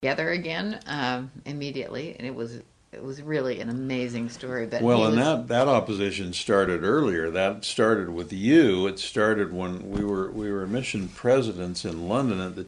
together 0.00 0.30
again 0.30 0.80
um, 0.86 1.30
immediately, 1.44 2.16
and 2.18 2.26
it 2.26 2.34
was 2.34 2.60
it 2.92 3.02
was 3.02 3.22
really 3.22 3.60
an 3.60 3.70
amazing 3.70 4.28
story. 4.28 4.66
But 4.66 4.82
Well, 4.82 5.06
and 5.06 5.16
was- 5.16 5.24
that, 5.24 5.48
that 5.48 5.68
opposition 5.68 6.32
started 6.34 6.84
earlier. 6.84 7.30
That 7.30 7.64
started 7.64 8.10
with 8.10 8.32
you. 8.32 8.86
It 8.86 8.98
started 8.98 9.52
when 9.52 9.90
we 9.90 10.04
were 10.04 10.30
we 10.30 10.50
were 10.50 10.66
mission 10.66 11.08
presidents 11.08 11.84
in 11.84 12.08
London 12.08 12.40
at 12.40 12.56
the 12.56 12.66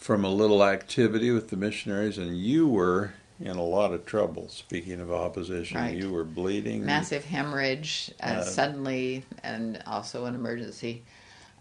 from 0.00 0.24
a 0.24 0.30
little 0.30 0.64
activity 0.64 1.30
with 1.30 1.50
the 1.50 1.56
missionaries, 1.56 2.16
and 2.16 2.36
you 2.38 2.66
were 2.66 3.12
in 3.38 3.56
a 3.56 3.62
lot 3.62 3.92
of 3.92 4.04
trouble. 4.06 4.48
Speaking 4.48 4.98
of 4.98 5.12
opposition, 5.12 5.76
Right. 5.76 5.96
you 5.96 6.10
were 6.10 6.24
bleeding. 6.24 6.84
massive 6.84 7.24
hemorrhage 7.26 8.10
uh, 8.22 8.26
Uh, 8.26 8.42
suddenly, 8.42 9.24
and 9.42 9.82
also 9.86 10.24
an 10.24 10.34
emergency 10.34 11.02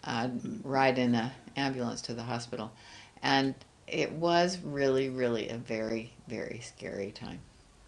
uh, 0.06 0.30
ride 0.64 0.98
in 0.98 1.14
an 1.16 1.32
ambulance 1.58 2.02
to 2.04 2.14
the 2.14 2.24
hospital, 2.24 2.72
and 3.22 3.54
it 3.88 4.14
was 4.14 4.58
really, 4.64 5.10
really 5.10 5.50
a 5.50 5.58
very, 5.58 6.14
very 6.30 6.62
scary 6.64 7.12
time. 7.12 7.40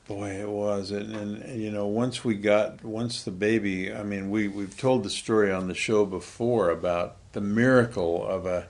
Boy, 0.07 0.31
it 0.31 0.49
was, 0.49 0.91
and, 0.91 1.15
and 1.15 1.61
you 1.61 1.71
know, 1.71 1.87
once 1.87 2.25
we 2.25 2.35
got, 2.35 2.83
once 2.83 3.23
the 3.23 3.31
baby, 3.31 3.93
I 3.93 4.03
mean, 4.03 4.29
we 4.29 4.49
we've 4.49 4.77
told 4.77 5.03
the 5.03 5.09
story 5.09 5.49
on 5.51 5.69
the 5.69 5.75
show 5.75 6.05
before 6.05 6.69
about 6.69 7.15
the 7.31 7.39
miracle 7.39 8.27
of 8.27 8.45
a 8.45 8.67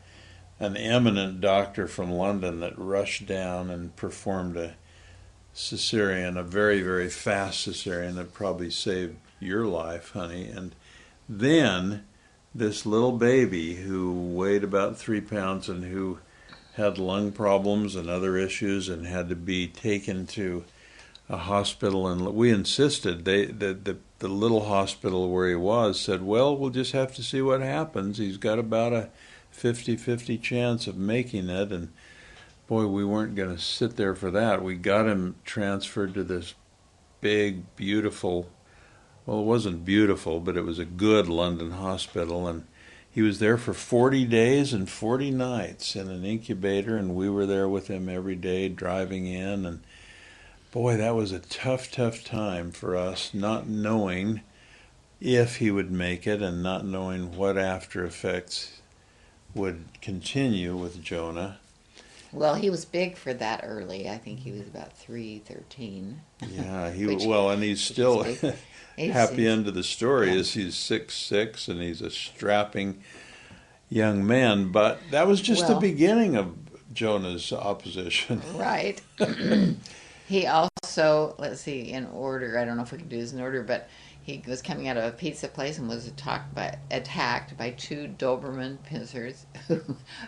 an 0.62 0.77
eminent 0.77 1.41
doctor 1.41 1.88
from 1.88 2.12
London 2.12 2.60
that 2.60 2.77
rushed 2.77 3.25
down 3.25 3.72
and 3.72 3.96
performed 3.96 4.56
a 4.56 4.75
cesarean, 5.56 6.38
a 6.38 6.44
very 6.44 6.82
very 6.84 7.10
fast 7.10 7.68
cesarean 7.68 8.15
that 8.15 8.32
probably 8.32 8.70
saved 8.70 9.18
your 9.39 9.65
life, 9.65 10.12
honey, 10.12 10.46
and 10.46 10.75
then 11.27 12.06
this 12.53 12.86
little 12.86 13.13
baby 13.13 13.75
who 13.75 14.13
weighed 14.13 14.63
about 14.63 14.98
three 14.98 15.20
pounds 15.20 15.68
and 15.68 15.84
who 15.86 16.20
had 16.75 17.00
lung 17.00 17.32
problems 17.32 17.96
and 17.96 18.08
other 18.08 18.38
issues 18.38 18.88
and 18.88 19.08
had 19.08 19.30
to 19.30 19.36
be 19.36 19.68
taken 19.68 20.27
to 20.27 20.63
a 21.27 21.38
hospital 21.38 22.08
and 22.08 22.22
we 22.36 22.51
insisted 22.51 23.24
they 23.24 23.46
the, 23.46 23.74
the 23.74 23.98
the 24.20 24.27
little 24.27 24.65
hospital 24.65 25.30
where 25.30 25.48
he 25.48 25.56
was 25.56 25.98
said 25.98 26.22
well 26.22 26.56
we'll 26.56 26.69
just 26.69 26.91
have 26.91 27.15
to 27.15 27.24
see 27.24 27.41
what 27.41 27.62
happens. 27.62 28.17
He's 28.17 28.38
got 28.38 28.60
about 28.60 28.93
a 28.93 29.10
50-50 29.56 30.42
chance 30.42 30.88
of 30.88 30.98
making 30.98 31.50
it 31.50 31.72
and 31.72 31.92
boy 32.68 32.88
we 32.88 33.04
weren't 33.04 33.36
going 33.36 33.54
to 33.54 33.62
sit 33.62 33.98
there 33.98 34.16
for 34.16 34.32
that. 34.32 34.64
We 34.64 34.76
got 34.76 35.08
him 35.08 35.36
transferred 35.44 36.14
to 36.14 36.24
this 36.24 36.54
big 37.22 37.76
beautiful 37.76 38.50
well 39.26 39.40
it 39.40 39.46
wasn't 39.46 39.86
beautiful 39.86 40.40
but 40.40 40.58
it 40.58 40.66
was 40.66 40.80
a 40.80 40.86
good 40.86 41.28
london 41.28 41.72
hospital 41.72 42.48
and 42.48 42.66
he 43.12 43.22
was 43.22 43.40
there 43.40 43.58
for 43.58 43.74
40 43.74 44.26
days 44.26 44.74
and 44.74 44.90
40 44.90 45.32
nights 45.32 45.96
in 45.96 46.10
an 46.10 46.26
incubator 46.26 46.98
and 46.98 47.16
we 47.16 47.30
were 47.30 47.46
there 47.46 47.70
with 47.70 47.88
him 47.88 48.10
every 48.10 48.36
day 48.36 48.70
driving 48.70 49.28
in 49.28 49.66
and 49.66 49.82
boy 50.72 50.98
that 50.98 51.14
was 51.14 51.32
a 51.32 51.40
tough 51.40 51.92
tough 51.92 52.24
time 52.24 52.72
for 52.72 52.96
us 52.96 53.34
not 53.34 53.68
knowing 53.68 54.42
if 55.20 55.58
he 55.58 55.70
would 55.70 55.92
make 55.92 56.26
it 56.26 56.42
and 56.42 56.64
not 56.64 56.86
knowing 56.86 57.38
what 57.38 57.58
after 57.58 58.04
effects 58.04 58.81
would 59.54 59.86
continue 60.02 60.76
with 60.76 61.02
jonah 61.04 61.58
Well, 62.32 62.56
he 62.56 62.70
was 62.70 62.86
big 62.86 63.18
for 63.18 63.34
that 63.34 63.62
early. 63.66 64.08
I 64.10 64.18
think 64.18 64.40
he 64.40 64.52
was 64.52 64.62
about 64.62 64.94
three 64.98 65.40
thirteen. 65.46 66.22
yeah 66.42 66.90
he 66.92 67.06
Which- 67.06 67.26
well 67.26 67.50
and 67.50 67.62
he's 67.62 67.82
still. 67.82 68.24
He's- 68.98 69.14
happy 69.14 69.48
end 69.48 69.68
of 69.68 69.74
the 69.74 69.84
story 69.84 70.28
Yeah. 70.28 70.36
is 70.40 70.54
he's 70.54 70.76
six 70.76 71.16
six 71.16 71.68
and 71.68 71.82
he's 71.82 72.02
a 72.02 72.12
strapping 72.12 73.02
young 73.90 74.28
man 74.28 74.72
but 74.72 75.00
that 75.12 75.26
was 75.28 75.42
just 75.42 75.66
the 75.68 75.76
beginning 75.76 76.36
of 76.36 76.56
jonah's 76.94 77.52
opposition 77.52 78.42
Right. 78.56 79.02
he 80.28 80.46
also, 80.46 81.36
let's 81.40 81.62
see, 81.62 81.92
in 81.92 82.06
order, 82.08 82.58
I 82.60 82.66
don't 82.66 82.78
know 82.78 82.84
if 82.84 82.92
we 82.92 82.98
can 83.00 83.08
do 83.10 83.20
this 83.20 83.34
in 83.34 83.42
order, 83.42 83.64
but 83.64 83.90
he 84.23 84.43
was 84.47 84.62
coming 84.62 84.88
out 84.88 84.97
of 84.97 85.03
a 85.03 85.12
pizza 85.12 85.47
place 85.47 85.77
and 85.77 85.89
was 85.89 86.07
attacked 86.07 86.53
by, 86.53 86.77
attacked 86.91 87.57
by 87.57 87.71
two 87.71 88.07
Doberman 88.07 88.77
pinschers 88.88 89.45
who, 89.67 89.81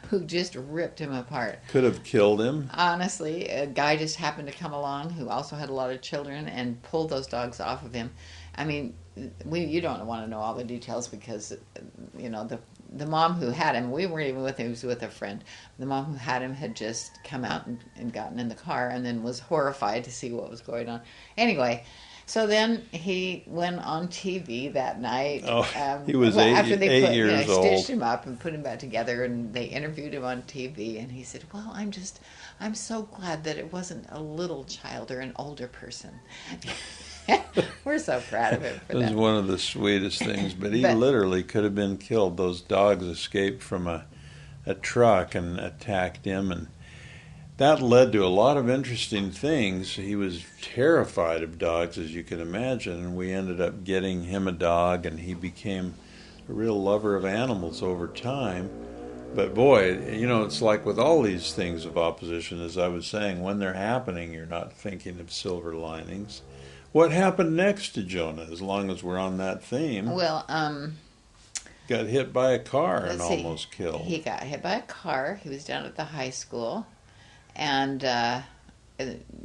who 0.10 0.26
just 0.26 0.56
ripped 0.56 1.00
him 1.00 1.14
apart. 1.14 1.60
could 1.68 1.84
have 1.84 2.04
killed 2.04 2.42
him 2.42 2.70
Honestly, 2.74 3.48
a 3.50 3.68
guy 3.68 3.96
just 3.96 4.16
happened 4.16 4.48
to 4.48 4.54
come 4.54 4.74
along 4.74 5.12
who 5.12 5.30
also 5.30 5.56
had 5.56 5.70
a 5.70 5.74
lot 5.74 5.92
of 5.92 6.02
children 6.02 6.48
and 6.48 6.82
pulled 6.82 7.10
those 7.10 7.28
dogs 7.28 7.60
off 7.60 7.86
of 7.86 7.94
him. 7.94 8.12
I 8.56 8.66
mean, 8.66 8.96
we 9.46 9.62
you 9.62 9.82
don't 9.82 10.06
want 10.06 10.26
to 10.26 10.30
know 10.30 10.40
all 10.40 10.56
the 10.56 10.64
details 10.64 11.08
because 11.08 11.56
you 12.18 12.30
know 12.30 12.46
the 12.46 12.60
the 12.96 13.06
mom 13.06 13.34
who 13.34 13.50
had 13.50 13.76
him. 13.76 13.92
We 13.92 14.06
weren't 14.06 14.28
even 14.28 14.44
with 14.44 14.58
him; 14.58 14.68
he 14.68 14.72
was 14.72 14.84
with 14.84 15.02
a 15.04 15.10
friend. 15.10 15.44
The 15.80 15.86
mom 15.86 16.06
who 16.06 16.16
had 16.16 16.42
him 16.42 16.54
had 16.54 16.76
just 16.76 17.24
come 17.24 17.44
out 17.44 17.66
and, 17.66 17.84
and 17.96 18.14
gotten 18.14 18.40
in 18.40 18.50
the 18.50 18.56
car, 18.56 18.90
and 18.90 19.06
then 19.06 19.24
was 19.24 19.40
horrified 19.40 20.04
to 20.04 20.12
see 20.12 20.32
what 20.32 20.50
was 20.50 20.62
going 20.62 20.90
on. 20.90 21.02
Anyway. 21.38 21.86
So 22.26 22.48
then 22.48 22.84
he 22.92 23.44
went 23.48 23.80
on 23.80 24.08
TV 24.08 24.72
that 24.74 25.00
night. 25.02 25.44
um, 25.44 25.66
Oh, 25.76 26.04
he 26.06 26.16
was 26.16 26.38
eight- 26.38 26.54
after 26.54 26.76
they 26.78 26.88
eight 26.90 27.06
put, 27.06 27.14
you 27.16 27.28
know, 27.28 27.34
years 27.36 27.50
old. 27.50 27.66
stitched 27.66 27.90
him 27.90 28.02
up 28.02 28.26
and 28.26 28.40
put 28.40 28.54
him 28.54 28.64
back 28.64 28.80
together, 28.80 29.24
and 29.26 29.54
they 29.54 29.66
interviewed 29.66 30.14
him 30.14 30.24
on 30.24 30.42
TV. 30.44 31.00
And 31.00 31.12
he 31.12 31.24
said, 31.24 31.44
"Well, 31.54 31.70
I'm 31.74 31.92
just, 31.92 32.20
I'm 32.62 32.76
so 32.76 33.04
glad 33.04 33.44
that 33.44 33.58
it 33.58 33.74
wasn't 33.74 34.06
a 34.10 34.22
little 34.22 34.64
child 34.64 35.12
or 35.12 35.20
an 35.20 35.34
older 35.36 35.68
person." 35.68 36.12
We're 37.86 38.00
so 38.00 38.22
proud 38.30 38.54
of 38.54 38.62
him 38.64 38.80
for 38.88 38.94
It 38.94 38.98
was 38.98 39.12
one 39.12 39.36
of 39.36 39.48
the 39.48 39.58
sweetest 39.60 40.20
things, 40.20 40.54
but 40.54 40.74
he 40.74 40.82
But- 40.82 40.98
literally 40.98 41.44
could 41.44 41.64
have 41.64 41.76
been 41.76 41.98
killed. 41.98 42.38
Those 42.38 42.62
dogs 42.62 43.04
escaped 43.06 43.62
from 43.62 43.88
a, 43.88 44.06
a 44.66 44.74
truck 44.74 45.36
and 45.36 45.60
attacked 45.60 46.26
him, 46.26 46.52
and 46.52 46.68
that 47.58 47.82
led 47.82 48.12
to 48.14 48.26
a 48.26 48.28
lot 48.28 48.58
of 48.58 48.70
interesting 48.70 49.32
things. 49.32 49.96
He 49.96 50.16
was 50.16 50.44
terrified 50.62 51.44
of 51.44 51.58
dogs, 51.60 51.98
as 51.98 52.14
you 52.14 52.24
can 52.24 52.40
imagine, 52.40 52.94
and 53.00 53.16
we 53.16 53.32
ended 53.32 53.62
up 53.62 53.84
getting 53.84 54.24
him 54.24 54.48
a 54.48 54.52
dog, 54.52 55.06
and 55.06 55.20
he 55.20 55.34
became 55.34 55.94
a 56.50 56.54
real 56.54 56.82
lover 56.82 57.16
of 57.16 57.26
animals 57.26 57.84
over 57.84 58.08
time. 58.08 58.70
But 59.36 59.54
boy, 59.56 59.98
you 60.12 60.28
know, 60.28 60.44
it's 60.44 60.62
like 60.62 60.86
with 60.86 61.00
all 61.00 61.22
these 61.24 61.54
things 61.54 61.86
of 61.86 61.98
opposition, 61.98 62.62
as 62.62 62.78
I 62.78 62.88
was 62.88 63.08
saying, 63.08 63.42
when 63.42 63.60
they're 63.60 63.74
happening, 63.74 64.34
you're 64.34 64.46
not 64.46 64.74
thinking 64.74 65.20
of 65.20 65.32
silver 65.32 65.74
linings. 65.74 66.42
What 66.92 67.12
happened 67.12 67.56
next 67.56 67.90
to 67.96 68.04
Jonah, 68.04 68.48
as 68.52 68.62
long 68.62 68.92
as 68.92 69.02
we're 69.04 69.18
on 69.18 69.38
that 69.38 69.64
theme? 69.64 70.12
Well, 70.12 70.46
um, 70.48 70.98
Got 71.88 72.06
hit 72.06 72.32
by 72.32 72.52
a 72.52 72.60
car 72.60 73.06
and 73.06 73.20
see. 73.20 73.38
almost 73.38 73.72
killed. 73.72 74.02
He 74.02 74.20
got 74.20 74.44
hit 74.44 74.62
by 74.62 74.76
a 74.76 74.82
car. 74.84 75.40
He 75.44 75.50
was 75.50 75.66
down 75.66 75.86
at 75.86 75.96
the 75.96 76.06
high 76.06 76.30
school, 76.30 76.86
and 77.56 78.04
uh, 78.04 78.42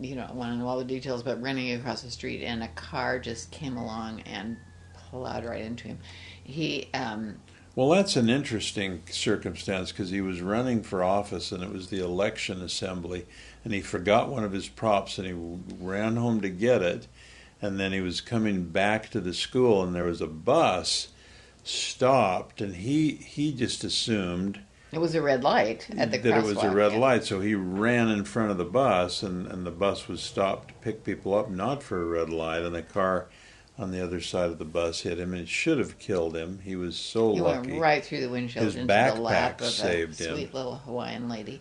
you 0.01 0.15
know, 0.15 0.27
I 0.29 0.33
want 0.33 0.53
to 0.53 0.59
know 0.59 0.69
all 0.69 0.79
the 0.79 0.85
details, 0.85 1.23
but 1.23 1.41
running 1.43 1.73
across 1.73 2.03
the 2.03 2.11
street, 2.11 2.43
and 2.43 2.63
a 2.63 2.69
car 2.69 3.19
just 3.19 3.51
came 3.51 3.77
along 3.77 4.21
and 4.23 4.57
plowed 4.95 5.45
right 5.45 5.63
into 5.63 5.89
him. 5.89 5.99
He 6.45 6.89
um, 6.95 7.37
Well, 7.75 7.89
that's 7.91 8.17
an 8.17 8.29
interesting 8.29 9.03
circumstance 9.11 9.91
because 9.91 10.11
he 10.11 10.21
was 10.21 10.41
running 10.41 10.83
for 10.83 11.03
office 11.03 11.53
and 11.53 11.63
it 11.63 11.73
was 11.73 11.89
the 11.89 12.03
election 12.03 12.63
assembly, 12.63 13.27
and 13.65 13.73
he 13.73 13.81
forgot 13.81 14.29
one 14.29 14.45
of 14.45 14.53
his 14.53 14.69
props 14.69 15.19
and 15.19 15.27
he 15.27 15.85
ran 15.85 16.17
home 16.17 16.41
to 16.43 16.51
get 16.51 16.83
it, 16.83 17.07
and 17.61 17.81
then 17.81 17.93
he 17.93 18.01
was 18.01 18.21
coming 18.21 18.65
back 18.65 19.11
to 19.11 19.21
the 19.21 19.35
school 19.35 19.83
and 19.83 19.95
there 19.95 20.05
was 20.05 20.21
a 20.21 20.27
bus 20.27 21.09
stopped 21.65 22.63
and 22.63 22.77
he 22.77 23.11
he 23.11 23.53
just 23.53 23.85
assumed 23.85 24.61
It 24.91 24.99
was 24.99 25.15
a 25.15 25.21
red 25.23 25.45
light 25.45 25.87
at 25.97 26.11
the 26.11 26.19
that 26.19 26.39
it 26.39 26.45
was 26.45 26.63
a 26.63 26.71
red 26.71 26.93
yeah. 26.93 26.99
light. 26.99 27.25
So 27.25 27.41
he 27.41 27.55
ran 27.55 28.09
in 28.09 28.25
front 28.25 28.51
of 28.51 28.57
the 28.59 28.65
bus, 28.65 29.23
and, 29.23 29.47
and 29.47 29.67
the 29.67 29.71
bus 29.71 30.09
was 30.09 30.23
stopped 30.23 30.69
to 30.69 30.75
pick 30.75 31.05
people 31.05 31.35
up, 31.35 31.51
not 31.51 31.83
for 31.83 32.01
a 32.01 32.07
red 32.07 32.31
light. 32.31 32.63
And 32.63 32.75
the 32.75 32.83
car 32.83 33.27
on 33.79 33.91
the 33.91 34.03
other 34.03 34.21
side 34.21 34.51
of 34.51 34.59
the 34.59 34.65
bus 34.65 35.03
hit 35.03 35.21
him, 35.21 35.33
and 35.33 35.43
it 35.43 35.49
should 35.49 35.79
have 35.79 35.99
killed 35.99 36.35
him. 36.35 36.61
He 36.65 36.75
was 36.75 36.97
so 36.97 37.35
He 37.35 37.41
lucky. 37.41 37.71
went 37.71 37.81
right 37.83 38.05
through 38.05 38.21
the 38.23 38.29
windshield 38.29 38.65
His 38.65 38.77
into 38.77 38.87
the 38.87 39.21
lap 39.21 39.59
backpack 39.59 39.67
of 39.67 39.73
saved 39.73 40.21
a 40.21 40.25
him. 40.31 40.37
sweet 40.37 40.55
little 40.55 40.77
Hawaiian 40.77 41.29
lady. 41.29 41.61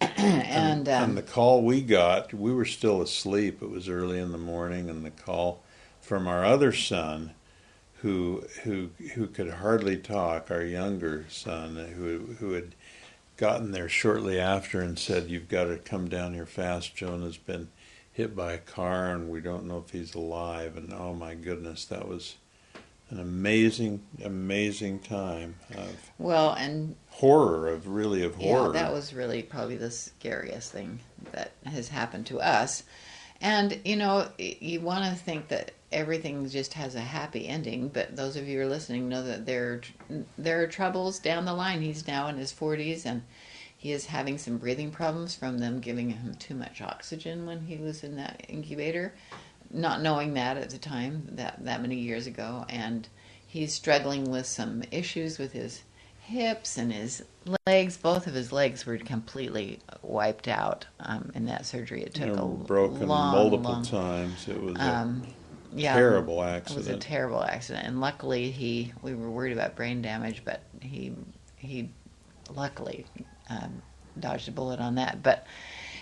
and 0.00 0.88
um, 0.88 1.10
and 1.10 1.18
the 1.18 1.22
call 1.22 1.62
we 1.62 1.82
got, 1.82 2.32
we 2.32 2.52
were 2.54 2.64
still 2.64 3.02
asleep. 3.02 3.60
It 3.62 3.70
was 3.70 3.88
early 3.88 4.18
in 4.18 4.32
the 4.32 4.38
morning, 4.38 4.88
and 4.88 5.04
the 5.04 5.10
call 5.10 5.62
from 6.00 6.26
our 6.26 6.44
other 6.44 6.72
son, 6.72 7.32
who 8.02 8.44
who 8.62 8.90
who 9.14 9.26
could 9.26 9.50
hardly 9.50 9.96
talk, 9.96 10.50
our 10.50 10.62
younger 10.62 11.26
son, 11.28 11.76
who 11.96 12.34
who 12.38 12.52
had 12.52 12.74
gotten 13.36 13.72
there 13.72 13.88
shortly 13.88 14.38
after 14.38 14.80
and 14.80 14.98
said, 14.98 15.28
"You've 15.30 15.48
got 15.48 15.64
to 15.64 15.76
come 15.76 16.08
down 16.08 16.34
here 16.34 16.46
fast. 16.46 16.94
Jonah's 16.94 17.36
been 17.36 17.68
hit 18.12 18.34
by 18.34 18.52
a 18.52 18.58
car, 18.58 19.10
and 19.10 19.30
we 19.30 19.40
don't 19.40 19.66
know 19.66 19.82
if 19.84 19.90
he's 19.90 20.14
alive." 20.14 20.76
And 20.76 20.92
oh 20.92 21.14
my 21.14 21.34
goodness, 21.34 21.84
that 21.86 22.08
was 22.08 22.36
an 23.10 23.20
amazing, 23.20 24.02
amazing 24.24 25.00
time 25.00 25.56
of 25.74 26.10
well, 26.18 26.54
and 26.54 26.96
horror, 27.08 27.68
of 27.68 27.86
really 27.86 28.22
of 28.22 28.36
horror. 28.36 28.74
Yeah, 28.74 28.82
that 28.82 28.92
was 28.92 29.12
really 29.12 29.42
probably 29.42 29.76
the 29.76 29.90
scariest 29.90 30.72
thing 30.72 31.00
that 31.32 31.52
has 31.66 31.88
happened 31.88 32.26
to 32.26 32.40
us. 32.40 32.82
And 33.42 33.78
you 33.84 33.96
know, 33.96 34.28
you 34.38 34.80
want 34.80 35.04
to 35.04 35.22
think 35.22 35.48
that 35.48 35.72
everything 35.92 36.48
just 36.48 36.74
has 36.74 36.94
a 36.94 37.00
happy 37.00 37.48
ending, 37.48 37.88
but 37.88 38.16
those 38.16 38.36
of 38.36 38.46
you 38.48 38.58
who 38.58 38.64
are 38.64 38.68
listening 38.68 39.08
know 39.08 39.22
that 39.22 39.46
there 39.46 39.64
are, 39.72 39.80
there 40.38 40.62
are 40.62 40.66
troubles 40.66 41.18
down 41.18 41.44
the 41.44 41.52
line. 41.52 41.82
He's 41.82 42.06
now 42.06 42.28
in 42.28 42.36
his 42.36 42.52
40s 42.52 43.06
and 43.06 43.22
he 43.76 43.92
is 43.92 44.06
having 44.06 44.38
some 44.38 44.58
breathing 44.58 44.90
problems 44.90 45.34
from 45.34 45.58
them 45.58 45.80
giving 45.80 46.10
him 46.10 46.34
too 46.34 46.54
much 46.54 46.82
oxygen 46.82 47.46
when 47.46 47.60
he 47.62 47.76
was 47.76 48.04
in 48.04 48.16
that 48.16 48.44
incubator, 48.48 49.14
not 49.70 50.02
knowing 50.02 50.34
that 50.34 50.56
at 50.58 50.70
the 50.70 50.78
time 50.78 51.26
that 51.32 51.64
that 51.64 51.80
many 51.80 51.96
years 51.96 52.26
ago 52.26 52.66
and 52.68 53.08
he's 53.46 53.72
struggling 53.72 54.30
with 54.30 54.46
some 54.46 54.82
issues 54.90 55.38
with 55.38 55.52
his 55.52 55.82
hips 56.20 56.78
and 56.78 56.92
his 56.92 57.24
legs. 57.66 57.96
Both 57.96 58.26
of 58.26 58.34
his 58.34 58.52
legs 58.52 58.86
were 58.86 58.98
completely 58.98 59.80
wiped 60.02 60.46
out 60.46 60.86
um, 61.00 61.32
in 61.34 61.46
that 61.46 61.66
surgery. 61.66 62.02
It 62.02 62.14
took 62.14 62.36
a 62.36 62.44
broken 62.46 63.08
long, 63.08 63.32
multiple 63.32 63.72
long, 63.72 63.84
times. 63.84 64.46
It 64.46 64.62
was 64.62 64.76
a 64.76 64.82
Um, 64.82 65.22
yeah, 65.72 65.94
terrible 65.94 66.42
It 66.42 66.70
was 66.70 66.88
a 66.88 66.96
terrible 66.96 67.42
accident, 67.42 67.86
and 67.86 68.00
luckily 68.00 68.50
he. 68.50 68.92
We 69.02 69.14
were 69.14 69.30
worried 69.30 69.52
about 69.52 69.76
brain 69.76 70.02
damage, 70.02 70.42
but 70.44 70.62
he 70.80 71.14
he 71.56 71.90
luckily 72.54 73.06
um, 73.48 73.82
dodged 74.18 74.48
a 74.48 74.52
bullet 74.52 74.80
on 74.80 74.96
that. 74.96 75.22
But 75.22 75.46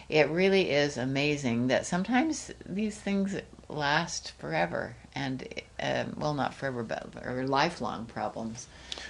it 0.08 0.28
really 0.30 0.70
is 0.70 0.96
amazing 0.96 1.66
that 1.68 1.86
sometimes 1.86 2.50
these 2.66 2.98
things 2.98 3.36
last 3.68 4.32
forever, 4.38 4.96
and 5.14 5.46
um, 5.80 6.14
well, 6.16 6.34
not 6.34 6.54
forever, 6.54 6.82
but 6.82 7.08
or 7.24 7.46
lifelong 7.46 8.06
problems. 8.06 8.68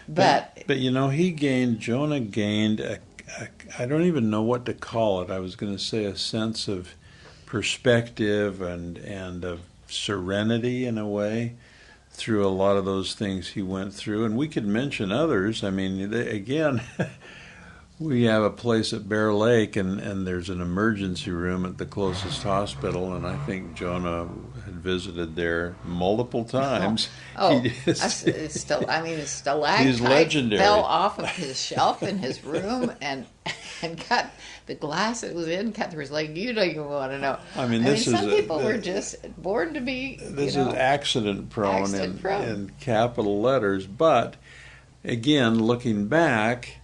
But 0.08 0.64
but 0.66 0.78
you 0.78 0.90
know, 0.90 1.08
he 1.08 1.30
gained. 1.30 1.78
Jonah 1.78 2.20
gained 2.20 2.80
a, 2.80 2.98
a. 3.40 3.48
I 3.78 3.86
don't 3.86 4.04
even 4.04 4.30
know 4.30 4.42
what 4.42 4.64
to 4.66 4.74
call 4.74 5.22
it. 5.22 5.30
I 5.30 5.38
was 5.38 5.54
going 5.54 5.72
to 5.76 5.82
say 5.82 6.04
a 6.04 6.16
sense 6.16 6.66
of 6.66 6.94
perspective 7.46 8.60
and 8.60 8.98
and 8.98 9.44
of 9.44 9.60
serenity 9.90 10.86
in 10.86 10.98
a 10.98 11.06
way 11.06 11.56
through 12.10 12.46
a 12.46 12.48
lot 12.48 12.76
of 12.76 12.84
those 12.84 13.14
things 13.14 13.48
he 13.48 13.62
went 13.62 13.94
through, 13.94 14.24
and 14.24 14.36
we 14.36 14.48
could 14.48 14.66
mention 14.66 15.12
others. 15.12 15.62
I 15.62 15.70
mean, 15.70 16.10
they, 16.10 16.30
again. 16.30 16.82
We 18.00 18.24
have 18.24 18.44
a 18.44 18.50
place 18.50 18.92
at 18.92 19.08
Bear 19.08 19.34
Lake, 19.34 19.74
and, 19.74 19.98
and 19.98 20.24
there's 20.24 20.50
an 20.50 20.60
emergency 20.60 21.32
room 21.32 21.66
at 21.66 21.78
the 21.78 21.84
closest 21.84 22.44
hospital, 22.44 23.12
and 23.12 23.26
I 23.26 23.36
think 23.44 23.74
Jonah 23.74 24.28
visited 24.88 25.36
there 25.36 25.76
multiple 25.84 26.40
oh, 26.48 26.50
times. 26.60 27.08
Oh, 27.40 27.60
He 27.60 27.70
just- 27.84 28.02
us- 28.02 28.24
it's 28.24 28.60
still. 28.60 28.84
I 28.88 29.00
mean, 29.02 29.18
it's 29.18 29.30
stalactite 29.30 29.86
He's 29.86 30.00
legendary. 30.00 30.60
fell 30.60 30.80
off 30.80 31.18
of 31.20 31.26
his 31.28 31.60
shelf 31.60 32.02
in 32.02 32.18
his 32.18 32.42
room 32.42 32.90
and 33.00 33.26
and 33.82 33.96
cut 34.00 34.28
the 34.66 34.74
glass 34.74 35.22
it 35.22 35.34
was 35.36 35.46
in 35.46 35.72
cut 35.72 35.90
through 35.92 36.00
his 36.00 36.10
leg. 36.10 36.36
You 36.36 36.52
don't 36.52 36.68
even 36.68 36.86
want 36.86 37.12
to 37.12 37.18
know. 37.18 37.38
I 37.54 37.68
mean, 37.68 37.84
this 37.84 38.06
is 38.08 38.14
some 38.14 38.28
a- 38.28 38.34
people 38.34 38.58
the- 38.58 38.64
were 38.64 38.78
just 38.78 39.16
born 39.40 39.74
to 39.74 39.80
be. 39.80 40.16
This 40.20 40.56
you 40.56 40.64
know, 40.64 40.70
is 40.70 40.74
accident 40.74 41.50
prone 41.50 41.82
accident 41.82 42.14
in, 42.14 42.18
prone. 42.18 42.42
in 42.48 42.72
capital 42.80 43.40
letters, 43.40 43.86
but 43.86 44.34
again, 45.04 45.62
looking 45.62 46.08
back, 46.08 46.80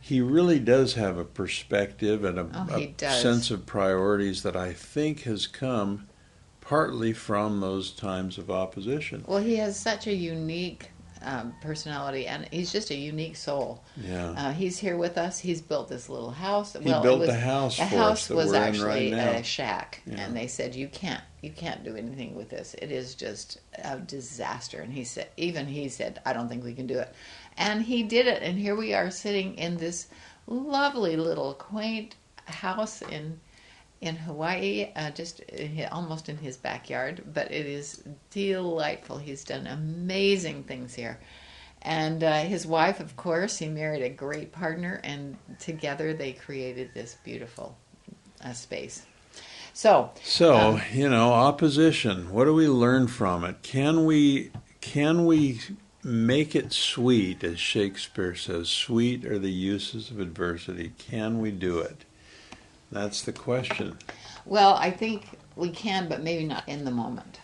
he 0.00 0.20
really 0.20 0.58
does 0.58 0.94
have 0.94 1.16
a 1.16 1.24
perspective 1.24 2.24
and 2.24 2.38
a, 2.40 2.46
Oh, 2.52 2.66
a 3.06 3.10
sense 3.12 3.52
of 3.52 3.66
priorities 3.66 4.42
that 4.42 4.56
I 4.56 4.72
think 4.72 5.20
has 5.22 5.46
come 5.46 6.08
partly 6.72 7.12
from 7.12 7.60
those 7.60 7.90
times 7.90 8.38
of 8.38 8.50
opposition. 8.50 9.22
Well, 9.26 9.42
he 9.42 9.56
has 9.56 9.78
such 9.78 10.06
a 10.06 10.14
unique 10.14 10.90
um, 11.20 11.54
personality, 11.60 12.26
and 12.26 12.48
he's 12.50 12.72
just 12.72 12.90
a 12.90 12.94
unique 12.94 13.36
soul. 13.36 13.84
Yeah. 13.94 14.30
Uh, 14.30 14.52
he's 14.52 14.78
here 14.78 14.96
with 14.96 15.18
us. 15.18 15.38
He's 15.38 15.60
built 15.60 15.90
this 15.90 16.08
little 16.08 16.30
house. 16.30 16.72
He 16.72 16.78
well, 16.88 17.02
built 17.02 17.20
was, 17.20 17.28
the 17.28 17.38
house 17.38 17.76
The 17.76 17.84
for 17.84 17.96
house 17.96 18.30
was 18.30 18.54
actually 18.54 19.12
right 19.12 19.40
a 19.40 19.42
shack, 19.42 20.00
Yeah. 20.06 20.20
and 20.20 20.34
they 20.34 20.46
said 20.46 20.74
you 20.74 20.88
can't, 20.88 21.22
you 21.42 21.50
can't 21.50 21.84
do 21.84 21.94
anything 21.94 22.34
with 22.34 22.48
this. 22.48 22.74
It 22.80 22.90
is 22.90 23.14
just 23.14 23.60
a 23.84 23.98
disaster. 23.98 24.80
And 24.80 24.90
he 24.90 25.04
said, 25.04 25.28
even 25.36 25.66
he 25.66 25.90
said, 25.90 26.22
I 26.24 26.32
don't 26.32 26.48
think 26.48 26.64
we 26.64 26.72
can 26.72 26.86
do 26.86 26.98
it. 26.98 27.12
And 27.58 27.82
he 27.82 28.02
did 28.02 28.26
it, 28.26 28.42
and 28.42 28.58
here 28.58 28.76
we 28.76 28.94
are 28.94 29.10
sitting 29.10 29.56
in 29.56 29.76
this 29.76 30.06
lovely 30.46 31.16
little 31.16 31.52
quaint 31.52 32.16
house 32.46 33.02
in 33.02 33.38
in 34.02 34.16
Hawaii, 34.16 34.90
uh, 34.94 35.10
just 35.12 35.40
in 35.40 35.86
almost 35.90 36.28
in 36.28 36.36
his 36.36 36.58
backyard. 36.58 37.22
But 37.32 37.50
it 37.50 37.64
is 37.64 38.04
delightful. 38.30 39.16
He's 39.16 39.44
done 39.44 39.66
amazing 39.66 40.64
things 40.64 40.94
here. 40.94 41.18
And 41.80 42.22
uh, 42.22 42.42
his 42.42 42.66
wife, 42.66 43.00
of 43.00 43.16
course, 43.16 43.56
he 43.58 43.68
married 43.68 44.02
a 44.02 44.10
great 44.10 44.52
partner, 44.52 45.00
and 45.02 45.36
together 45.58 46.12
they 46.14 46.32
created 46.32 46.90
this 46.94 47.16
beautiful 47.24 47.76
uh, 48.44 48.52
space. 48.52 49.06
So, 49.72 50.10
So, 50.22 50.54
Um, 50.54 50.82
you 50.92 51.08
know, 51.08 51.32
opposition, 51.32 52.30
what 52.30 52.44
do 52.44 52.54
we 52.54 52.68
learn 52.68 53.08
from 53.08 53.42
it? 53.44 53.62
Can 53.62 54.04
we 54.04 54.50
can 54.80 55.24
we 55.26 55.60
make 56.04 56.54
it 56.54 56.72
sweet 56.72 57.44
as 57.44 57.60
Shakespeare 57.60 58.34
says, 58.34 58.68
sweet 58.68 59.24
are 59.24 59.38
the 59.38 59.52
uses 59.52 60.10
of 60.10 60.18
adversity. 60.18 60.92
Can 60.98 61.40
we 61.40 61.50
do 61.52 61.78
it? 61.78 62.04
That's 62.92 63.22
the 63.22 63.32
question. 63.32 63.98
well, 64.44 64.74
I 64.74 64.90
think 64.90 65.38
we 65.56 65.70
can, 65.70 66.08
but 66.08 66.22
maybe 66.22 66.44
not 66.44 66.68
in 66.68 66.84
the 66.84 66.90
moment, 66.90 67.40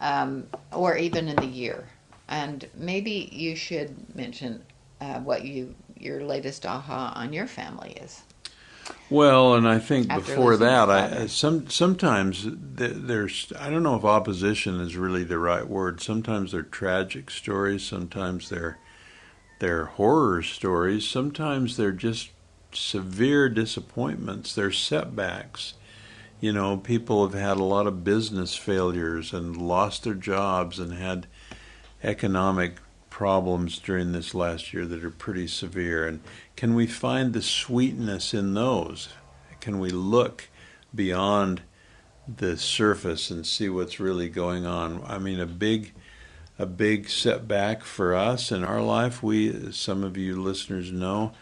um, 0.00 0.46
or 0.72 0.96
even 0.96 1.28
in 1.28 1.36
the 1.36 1.46
year. 1.46 1.88
And 2.28 2.66
maybe 2.74 3.28
you 3.32 3.54
should 3.56 4.14
mention 4.14 4.62
uh, 5.00 5.20
what 5.20 5.44
you 5.44 5.74
your 5.98 6.22
latest 6.22 6.66
aha 6.66 7.12
on 7.16 7.32
your 7.32 7.46
family 7.46 7.92
is. 7.92 8.22
Well, 9.10 9.54
and 9.54 9.66
I 9.66 9.78
think 9.78 10.10
After 10.10 10.34
before 10.34 10.56
that, 10.58 10.90
I 10.90 11.26
some 11.26 11.68
sometimes 11.68 12.46
there's 12.50 13.52
I 13.58 13.70
don't 13.70 13.82
know 13.82 13.96
if 13.96 14.04
opposition 14.04 14.80
is 14.80 14.96
really 14.96 15.24
the 15.24 15.38
right 15.38 15.66
word. 15.66 16.00
Sometimes 16.00 16.52
they're 16.52 16.62
tragic 16.62 17.30
stories. 17.30 17.82
Sometimes 17.82 18.48
they're 18.48 18.78
they're 19.58 19.86
horror 19.86 20.42
stories. 20.42 21.08
Sometimes 21.08 21.76
they're 21.76 21.92
just 21.92 22.30
severe 22.76 23.48
disappointments. 23.48 24.54
They're 24.54 24.72
setbacks. 24.72 25.74
You 26.40 26.52
know, 26.52 26.76
people 26.76 27.26
have 27.26 27.38
had 27.38 27.56
a 27.56 27.64
lot 27.64 27.86
of 27.86 28.04
business 28.04 28.54
failures 28.54 29.32
and 29.32 29.56
lost 29.56 30.04
their 30.04 30.14
jobs 30.14 30.78
and 30.78 30.92
had 30.92 31.26
economic 32.02 32.76
problems 33.08 33.78
during 33.78 34.12
this 34.12 34.34
last 34.34 34.74
year 34.74 34.84
that 34.86 35.04
are 35.04 35.10
pretty 35.10 35.46
severe. 35.46 36.06
And 36.06 36.20
can 36.56 36.74
we 36.74 36.86
find 36.86 37.32
the 37.32 37.42
sweetness 37.42 38.34
in 38.34 38.54
those? 38.54 39.08
Can 39.60 39.78
we 39.78 39.90
look 39.90 40.48
beyond 40.94 41.62
the 42.26 42.56
surface 42.56 43.30
and 43.30 43.46
see 43.46 43.68
what's 43.68 44.00
really 44.00 44.28
going 44.28 44.66
on? 44.66 45.02
I 45.06 45.18
mean, 45.18 45.40
a 45.40 45.46
big 45.46 45.92
a 46.58 46.66
big 46.66 47.08
setback 47.08 47.82
for 47.82 48.14
us 48.14 48.52
in 48.52 48.64
our 48.64 48.82
life. 48.82 49.22
We, 49.22 49.72
some 49.72 50.04
of 50.04 50.16
you 50.16 50.40
listeners 50.40 50.92
know, 50.92 51.32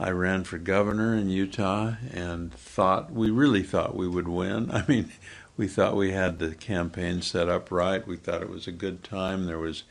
I 0.00 0.12
ran 0.12 0.44
for 0.44 0.56
governor 0.56 1.14
in 1.14 1.28
Utah 1.28 1.92
and 2.14 2.50
thought 2.54 3.12
we 3.12 3.28
really 3.28 3.62
thought 3.62 3.94
we 3.94 4.08
would 4.08 4.28
win. 4.28 4.70
I 4.72 4.82
mean, 4.88 5.12
we 5.58 5.68
thought 5.68 5.94
we 5.94 6.12
had 6.12 6.38
the 6.38 6.54
campaign 6.54 7.20
set 7.20 7.50
up 7.50 7.70
right. 7.70 8.06
We 8.06 8.16
thought 8.16 8.40
it 8.40 8.48
was 8.48 8.66
a 8.66 8.72
good 8.72 9.04
time. 9.04 9.44
There 9.44 9.58
was 9.58 9.82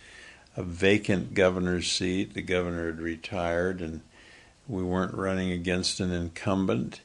a 0.58 0.64
vacant 0.64 1.36
governor's 1.36 1.92
seat. 1.92 2.34
The 2.34 2.42
governor 2.42 2.88
had 2.88 3.00
retired, 3.00 3.82
and 3.82 4.02
we 4.68 4.82
weren't 4.82 5.14
running 5.14 5.52
against 5.52 6.00
an 6.00 6.12
incumbent. 6.12 7.02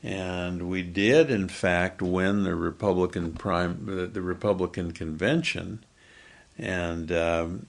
And 0.00 0.70
we 0.70 0.82
did, 0.82 1.32
in 1.32 1.48
fact, 1.48 2.00
win 2.00 2.44
the 2.44 2.54
Republican 2.54 3.32
prime, 3.32 4.10
the, 4.12 4.22
Republican 4.22 4.92
convention, 4.92 5.84
and 6.56 7.10
um, 7.10 7.66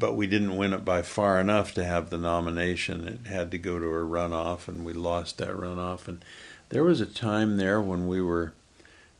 but 0.00 0.16
we 0.16 0.26
didn't 0.26 0.56
win 0.56 0.72
it 0.72 0.84
by 0.84 1.02
far 1.02 1.38
enough 1.38 1.72
to 1.74 1.84
have 1.84 2.10
the 2.10 2.18
nomination. 2.18 3.06
It 3.06 3.28
had 3.28 3.50
to 3.52 3.58
go 3.58 3.78
to 3.78 3.84
a 3.86 4.04
runoff, 4.04 4.66
and 4.66 4.84
we 4.84 4.92
lost 4.92 5.38
that 5.38 5.50
runoff. 5.50 6.08
And 6.08 6.24
there 6.70 6.82
was 6.82 7.00
a 7.00 7.06
time 7.06 7.58
there 7.58 7.80
when 7.80 8.08
we 8.08 8.20
were 8.20 8.54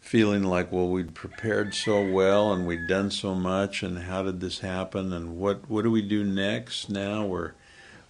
feeling 0.00 0.42
like, 0.42 0.72
well, 0.72 0.88
we'd 0.88 1.14
prepared 1.14 1.74
so 1.74 2.04
well 2.04 2.52
and 2.52 2.66
we'd 2.66 2.88
done 2.88 3.10
so 3.10 3.34
much, 3.34 3.82
and 3.82 4.00
how 4.00 4.22
did 4.22 4.40
this 4.40 4.60
happen? 4.60 5.12
And 5.12 5.38
what 5.38 5.68
what 5.70 5.82
do 5.82 5.90
we 5.90 6.02
do 6.02 6.24
next? 6.24 6.88
Now 6.88 7.26
we're 7.26 7.52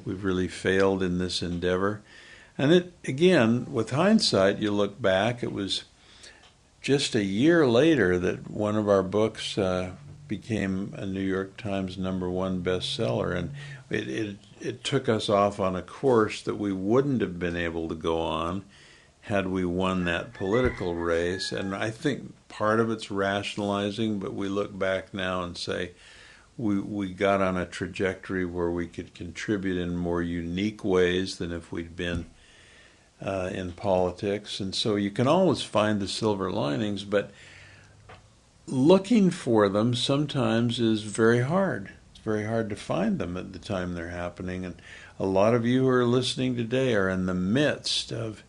we've 0.07 0.25
really 0.25 0.49
failed 0.49 1.03
in 1.03 1.19
this 1.19 1.43
endeavor. 1.43 2.01
And 2.57 2.73
it 2.73 2.93
again, 3.05 3.67
with 3.71 3.91
hindsight, 3.91 4.59
you 4.59 4.71
look 4.71 5.03
back, 5.03 5.43
it 5.43 5.53
was 5.53 5.85
just 6.81 7.15
a 7.15 7.25
year 7.25 7.67
later 7.67 8.19
that 8.19 8.51
one 8.51 8.77
of 8.77 8.89
our 8.89 9.03
books 9.03 9.59
uh, 9.59 9.91
became 10.31 10.95
a 10.97 11.05
New 11.05 11.21
York 11.21 11.57
Times 11.57 11.99
number 11.99 12.31
one 12.31 12.63
bestseller, 12.63 13.35
and 13.35 13.51
it, 13.91 14.09
it 14.09 14.37
it 14.61 14.85
took 14.85 15.09
us 15.09 15.29
off 15.29 15.59
on 15.59 15.75
a 15.75 15.83
course 15.83 16.41
that 16.43 16.55
we 16.55 16.73
wouldn't 16.73 17.21
have 17.21 17.39
been 17.39 17.57
able 17.57 17.89
to 17.89 17.97
go 17.97 18.21
on 18.21 18.65
had 19.23 19.49
we 19.49 19.65
won 19.65 20.05
that 20.05 20.33
political 20.33 20.95
race. 20.95 21.51
And 21.51 21.75
I 21.75 21.91
think 21.91 22.33
part 22.49 22.79
of 22.79 22.91
it's 22.91 23.11
rationalizing, 23.11 24.21
but 24.21 24.33
we 24.33 24.49
look 24.49 24.79
back 24.79 25.13
now 25.13 25.43
and 25.43 25.59
say 25.59 25.91
we 26.57 26.79
we 26.79 27.13
got 27.13 27.43
on 27.43 27.57
a 27.57 27.67
trajectory 27.67 28.45
where 28.45 28.71
we 28.71 28.87
could 28.87 29.13
contribute 29.15 29.79
in 29.79 29.97
more 29.97 30.23
unique 30.23 30.85
ways 30.85 31.39
than 31.39 31.53
if 31.53 31.73
we'd 31.73 31.97
been. 31.97 32.27
Uh, 33.23 33.51
in 33.53 33.71
politics, 33.71 34.61
and 34.61 34.75
so 34.75 34.97
you 34.97 35.11
can 35.11 35.29
always 35.29 35.61
find 35.61 36.01
the 36.01 36.09
silver 36.09 36.51
linings, 36.51 37.05
but 37.05 37.31
looking 38.71 39.31
for 39.31 39.69
them 39.69 39.95
sometimes 39.95 40.79
is 40.79 41.03
very 41.03 41.41
hard. 41.41 41.93
It's 42.11 42.21
very 42.21 42.45
hard 42.45 42.71
to 42.71 42.77
find 42.77 43.19
them 43.19 43.37
at 43.37 43.53
the 43.53 43.59
time 43.59 43.95
they're 43.95 44.11
happening. 44.11 44.65
And 44.65 44.81
a 45.19 45.27
lot 45.27 45.55
of 45.55 45.67
you 45.67 45.83
who 45.83 45.89
are 45.89 46.05
listening 46.05 46.57
today 46.57 46.95
are 46.95 47.09
in 47.09 47.27
the 47.27 47.35
midst 47.35 48.13
of 48.13 48.45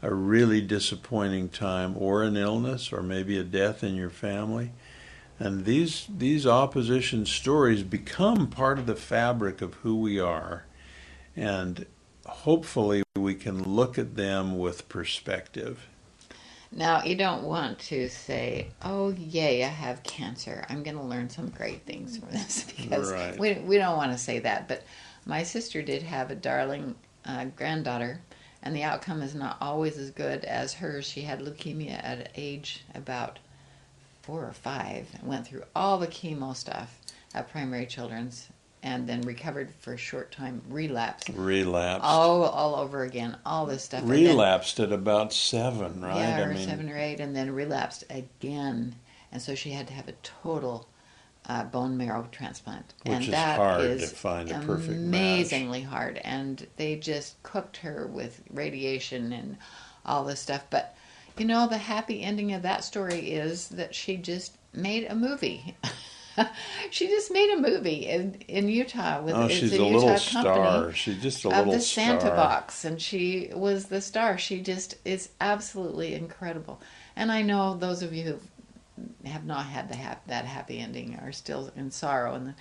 a 0.00 0.14
really 0.14 0.60
disappointing 0.60 1.48
time 1.48 1.96
or 1.96 2.22
an 2.22 2.36
illness 2.36 2.92
or 2.92 3.02
maybe 3.02 3.38
a 3.38 3.44
death 3.44 3.82
in 3.82 3.94
your 3.94 4.10
family. 4.10 4.72
And 5.38 5.64
these 5.64 6.06
these 6.08 6.46
opposition 6.46 7.26
stories 7.26 7.82
become 7.82 8.46
part 8.46 8.78
of 8.78 8.86
the 8.86 8.94
fabric 8.94 9.60
of 9.60 9.74
who 9.74 9.96
we 9.96 10.20
are. 10.20 10.64
And 11.34 11.86
hopefully 12.24 13.02
we 13.16 13.34
can 13.34 13.62
look 13.62 13.98
at 13.98 14.14
them 14.14 14.58
with 14.58 14.88
perspective 14.88 15.88
now, 16.76 17.04
you 17.04 17.14
don't 17.14 17.44
want 17.44 17.78
to 17.80 18.08
say, 18.08 18.68
"Oh, 18.82 19.10
yay, 19.10 19.62
I 19.62 19.68
have 19.68 20.02
cancer. 20.02 20.64
I'm 20.68 20.82
going 20.82 20.96
to 20.96 21.02
learn 21.02 21.30
some 21.30 21.48
great 21.50 21.86
things 21.86 22.18
from 22.18 22.30
this," 22.30 22.64
because 22.76 23.12
right. 23.12 23.38
we 23.38 23.54
we 23.54 23.78
don't 23.78 23.96
want 23.96 24.10
to 24.10 24.18
say 24.18 24.40
that. 24.40 24.66
But 24.66 24.82
my 25.24 25.44
sister 25.44 25.82
did 25.82 26.02
have 26.02 26.30
a 26.30 26.34
darling 26.34 26.96
uh, 27.24 27.46
granddaughter, 27.56 28.20
and 28.62 28.74
the 28.74 28.82
outcome 28.82 29.22
is 29.22 29.36
not 29.36 29.56
always 29.60 29.96
as 29.98 30.10
good 30.10 30.44
as 30.44 30.74
hers. 30.74 31.06
She 31.06 31.22
had 31.22 31.40
leukemia 31.40 32.02
at 32.02 32.32
age 32.34 32.84
about 32.92 33.38
four 34.22 34.44
or 34.44 34.52
five, 34.52 35.06
and 35.14 35.28
went 35.28 35.46
through 35.46 35.62
all 35.76 35.98
the 35.98 36.08
chemo 36.08 36.56
stuff 36.56 36.98
at 37.34 37.50
Primary 37.50 37.86
Children's, 37.86 38.48
and 38.84 39.08
then 39.08 39.22
recovered 39.22 39.70
for 39.80 39.94
a 39.94 39.96
short 39.96 40.30
time, 40.30 40.60
relapsed. 40.68 41.30
Relapsed. 41.34 42.04
All, 42.04 42.44
all 42.44 42.76
over 42.76 43.02
again, 43.02 43.34
all 43.44 43.64
this 43.64 43.82
stuff. 43.82 44.02
Relapsed 44.04 44.76
then, 44.76 44.88
at 44.88 44.92
about 44.92 45.32
seven, 45.32 46.02
right? 46.02 46.16
Yeah, 46.16 46.42
or 46.42 46.50
I 46.50 46.54
mean, 46.54 46.68
seven 46.68 46.90
or 46.90 46.98
eight, 46.98 47.18
and 47.18 47.34
then 47.34 47.50
relapsed 47.50 48.04
again. 48.10 48.94
And 49.32 49.40
so 49.40 49.54
she 49.54 49.70
had 49.70 49.88
to 49.88 49.94
have 49.94 50.06
a 50.06 50.14
total 50.22 50.86
uh, 51.48 51.64
bone 51.64 51.96
marrow 51.96 52.28
transplant. 52.30 52.92
Which 53.04 53.14
and 53.14 53.24
is 53.24 53.30
that 53.30 53.56
hard 53.56 53.84
is 53.86 54.10
to 54.10 54.16
find 54.16 54.50
a 54.50 54.60
perfect 54.60 54.92
Amazingly 54.92 55.80
match. 55.80 55.90
hard. 55.90 56.18
And 56.18 56.66
they 56.76 56.96
just 56.96 57.42
cooked 57.42 57.78
her 57.78 58.06
with 58.06 58.42
radiation 58.50 59.32
and 59.32 59.56
all 60.04 60.24
this 60.24 60.40
stuff. 60.40 60.66
But, 60.68 60.94
you 61.38 61.46
know, 61.46 61.66
the 61.68 61.78
happy 61.78 62.22
ending 62.22 62.52
of 62.52 62.60
that 62.62 62.84
story 62.84 63.30
is 63.30 63.68
that 63.68 63.94
she 63.94 64.18
just 64.18 64.52
made 64.74 65.06
a 65.08 65.14
movie. 65.14 65.74
she 66.90 67.08
just 67.08 67.32
made 67.32 67.50
a 67.50 67.60
movie 67.60 68.06
in, 68.06 68.34
in 68.48 68.68
Utah 68.68 69.22
with 69.22 69.34
oh, 69.34 69.46
it's 69.46 69.54
she's 69.54 69.72
a, 69.72 69.82
a 69.82 69.86
Utah 69.86 69.92
little 69.92 70.08
company 70.08 70.66
star. 70.66 70.92
She's 70.92 71.22
just 71.22 71.44
a 71.44 71.48
of 71.48 71.56
little 71.58 71.72
the 71.74 71.80
Santa 71.80 72.20
star. 72.20 72.36
box, 72.36 72.84
and 72.84 73.00
she 73.00 73.50
was 73.54 73.86
the 73.86 74.00
star. 74.00 74.38
She 74.38 74.60
just 74.60 74.96
is 75.04 75.30
absolutely 75.40 76.14
incredible. 76.14 76.80
And 77.16 77.30
I 77.30 77.42
know 77.42 77.76
those 77.76 78.02
of 78.02 78.12
you 78.12 78.24
who 78.24 79.28
have 79.28 79.44
not 79.44 79.66
had 79.66 79.88
the 79.88 79.96
hap- 79.96 80.26
that 80.26 80.44
happy 80.44 80.78
ending 80.80 81.18
are 81.22 81.32
still 81.32 81.72
in 81.76 81.90
sorrow 81.90 82.34
in 82.34 82.44
the 82.44 82.54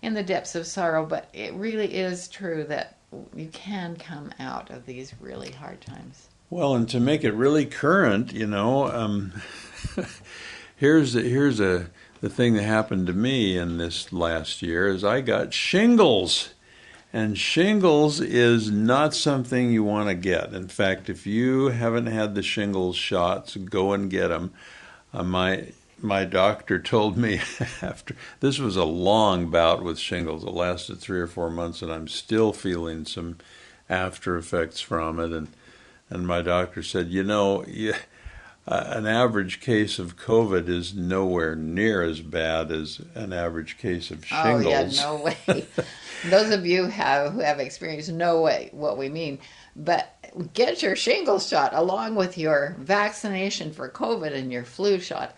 in 0.00 0.14
the 0.14 0.22
depths 0.22 0.54
of 0.54 0.66
sorrow. 0.66 1.04
But 1.04 1.28
it 1.32 1.52
really 1.54 1.94
is 1.94 2.28
true 2.28 2.64
that 2.64 2.96
you 3.34 3.48
can 3.48 3.96
come 3.96 4.32
out 4.38 4.70
of 4.70 4.86
these 4.86 5.14
really 5.20 5.50
hard 5.50 5.80
times. 5.80 6.28
Well, 6.50 6.74
and 6.74 6.88
to 6.90 7.00
make 7.00 7.24
it 7.24 7.32
really 7.32 7.66
current, 7.66 8.32
you 8.32 8.46
know, 8.46 8.90
um, 8.90 9.34
here's 10.76 11.14
a, 11.14 11.20
here's 11.20 11.60
a 11.60 11.90
the 12.20 12.28
thing 12.28 12.54
that 12.54 12.62
happened 12.62 13.06
to 13.06 13.12
me 13.12 13.56
in 13.56 13.78
this 13.78 14.12
last 14.12 14.62
year 14.62 14.88
is 14.88 15.04
I 15.04 15.20
got 15.20 15.52
shingles. 15.52 16.50
And 17.12 17.38
shingles 17.38 18.20
is 18.20 18.70
not 18.70 19.14
something 19.14 19.72
you 19.72 19.82
want 19.82 20.08
to 20.08 20.14
get. 20.14 20.52
In 20.52 20.68
fact, 20.68 21.08
if 21.08 21.26
you 21.26 21.68
haven't 21.68 22.06
had 22.06 22.34
the 22.34 22.42
shingles 22.42 22.96
shots, 22.96 23.56
go 23.56 23.92
and 23.92 24.10
get 24.10 24.28
them. 24.28 24.52
Uh, 25.12 25.22
my 25.22 25.72
my 26.00 26.24
doctor 26.24 26.78
told 26.82 27.16
me 27.16 27.40
after 27.82 28.14
this 28.40 28.58
was 28.58 28.76
a 28.76 28.84
long 28.84 29.50
bout 29.50 29.82
with 29.82 29.98
shingles. 29.98 30.44
It 30.44 30.50
lasted 30.50 30.98
three 30.98 31.20
or 31.20 31.26
four 31.26 31.50
months, 31.50 31.80
and 31.80 31.90
I'm 31.90 32.08
still 32.08 32.52
feeling 32.52 33.06
some 33.06 33.38
after 33.88 34.36
effects 34.36 34.80
from 34.80 35.18
it. 35.18 35.32
And 35.32 35.48
and 36.10 36.26
my 36.26 36.42
doctor 36.42 36.82
said, 36.82 37.08
you 37.08 37.22
know, 37.24 37.64
yeah 37.66 37.96
uh, 38.68 38.84
an 38.88 39.06
average 39.06 39.60
case 39.60 39.98
of 39.98 40.18
COVID 40.18 40.68
is 40.68 40.94
nowhere 40.94 41.56
near 41.56 42.02
as 42.02 42.20
bad 42.20 42.70
as 42.70 43.00
an 43.14 43.32
average 43.32 43.78
case 43.78 44.10
of 44.10 44.26
shingles. 44.26 44.66
Oh 44.66 44.68
yeah, 44.68 44.90
no 45.02 45.16
way. 45.22 45.66
Those 46.30 46.50
of 46.50 46.66
you 46.66 46.84
have, 46.84 47.32
who 47.32 47.40
have 47.40 47.60
experienced 47.60 48.12
know 48.12 48.42
way 48.42 48.68
what 48.72 48.98
we 48.98 49.08
mean. 49.08 49.38
But 49.74 50.12
get 50.52 50.82
your 50.82 50.96
shingles 50.96 51.48
shot 51.48 51.72
along 51.72 52.16
with 52.16 52.36
your 52.36 52.76
vaccination 52.78 53.72
for 53.72 53.88
COVID 53.88 54.34
and 54.34 54.52
your 54.52 54.64
flu 54.64 54.98
shot. 55.00 55.34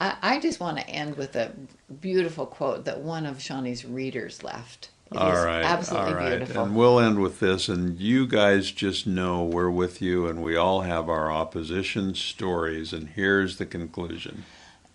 I, 0.00 0.16
I 0.22 0.40
just 0.40 0.60
want 0.60 0.78
to 0.78 0.88
end 0.88 1.16
with 1.16 1.34
a 1.34 1.52
beautiful 2.00 2.46
quote 2.46 2.84
that 2.84 3.00
one 3.00 3.26
of 3.26 3.42
Shawnee's 3.42 3.84
readers 3.84 4.44
left. 4.44 4.90
It 5.12 5.18
all 5.18 5.44
right, 5.44 5.64
absolutely 5.64 6.12
all 6.12 6.16
right. 6.16 6.38
beautiful. 6.38 6.62
And 6.62 6.76
we'll 6.76 7.00
end 7.00 7.20
with 7.20 7.40
this, 7.40 7.68
and 7.68 7.98
you 7.98 8.28
guys 8.28 8.70
just 8.70 9.08
know 9.08 9.42
we're 9.42 9.70
with 9.70 10.00
you, 10.00 10.28
and 10.28 10.40
we 10.40 10.54
all 10.54 10.82
have 10.82 11.08
our 11.08 11.32
opposition 11.32 12.14
stories. 12.14 12.92
And 12.92 13.08
here's 13.08 13.56
the 13.56 13.66
conclusion. 13.66 14.44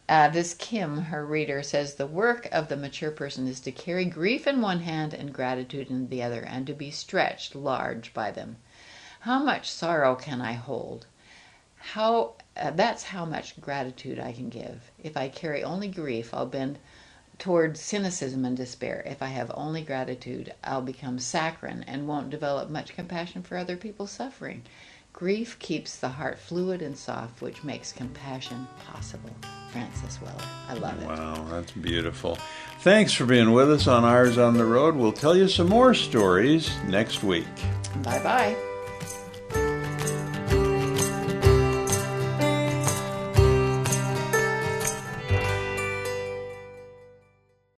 Uh, 0.07 0.29
this 0.29 0.53
Kim, 0.53 0.97
her 0.97 1.25
reader, 1.25 1.61
says 1.63 1.95
the 1.95 2.07
work 2.07 2.47
of 2.51 2.69
the 2.69 2.77
mature 2.77 3.11
person 3.11 3.47
is 3.47 3.59
to 3.59 3.71
carry 3.71 4.05
grief 4.05 4.47
in 4.47 4.61
one 4.61 4.81
hand 4.81 5.13
and 5.13 5.33
gratitude 5.33 5.89
in 5.89 6.07
the 6.07 6.23
other, 6.23 6.41
and 6.41 6.65
to 6.67 6.73
be 6.73 6.91
stretched 6.91 7.55
large 7.55 8.13
by 8.13 8.31
them. 8.31 8.55
How 9.21 9.43
much 9.43 9.69
sorrow 9.69 10.15
can 10.15 10.39
I 10.39 10.53
hold? 10.53 11.07
How 11.75 12.35
uh, 12.55 12.71
that's 12.71 13.03
how 13.03 13.25
much 13.25 13.59
gratitude 13.59 14.19
I 14.19 14.31
can 14.31 14.47
give. 14.47 14.91
If 15.03 15.17
I 15.17 15.27
carry 15.27 15.63
only 15.63 15.87
grief, 15.89 16.33
I'll 16.33 16.45
bend 16.45 16.79
toward 17.37 17.77
cynicism 17.77 18.45
and 18.45 18.55
despair. 18.55 19.03
If 19.05 19.21
I 19.21 19.27
have 19.27 19.51
only 19.53 19.81
gratitude, 19.81 20.53
I'll 20.63 20.81
become 20.81 21.19
saccharine 21.19 21.83
and 21.87 22.07
won't 22.07 22.29
develop 22.29 22.69
much 22.69 22.95
compassion 22.95 23.43
for 23.43 23.57
other 23.57 23.77
people's 23.77 24.11
suffering. 24.11 24.63
Grief 25.13 25.57
keeps 25.59 25.95
the 25.95 26.09
heart 26.09 26.37
fluid 26.37 26.81
and 26.81 26.97
soft, 26.97 27.41
which 27.41 27.63
makes 27.63 27.93
compassion 27.93 28.67
possible. 28.85 29.31
Francis 29.71 30.21
Weller. 30.21 30.33
I 30.67 30.73
love 30.73 31.01
it. 31.01 31.07
Wow, 31.07 31.45
that's 31.49 31.71
beautiful. 31.71 32.37
Thanks 32.79 33.13
for 33.13 33.25
being 33.25 33.51
with 33.51 33.71
us 33.71 33.87
on 33.87 34.03
Eyres 34.03 34.37
on 34.37 34.55
the 34.55 34.65
Road. 34.65 34.95
We'll 34.95 35.13
tell 35.13 35.35
you 35.35 35.47
some 35.47 35.67
more 35.69 35.93
stories 35.93 36.69
next 36.87 37.23
week. 37.23 37.47
Bye 38.03 38.21
bye. 38.21 38.74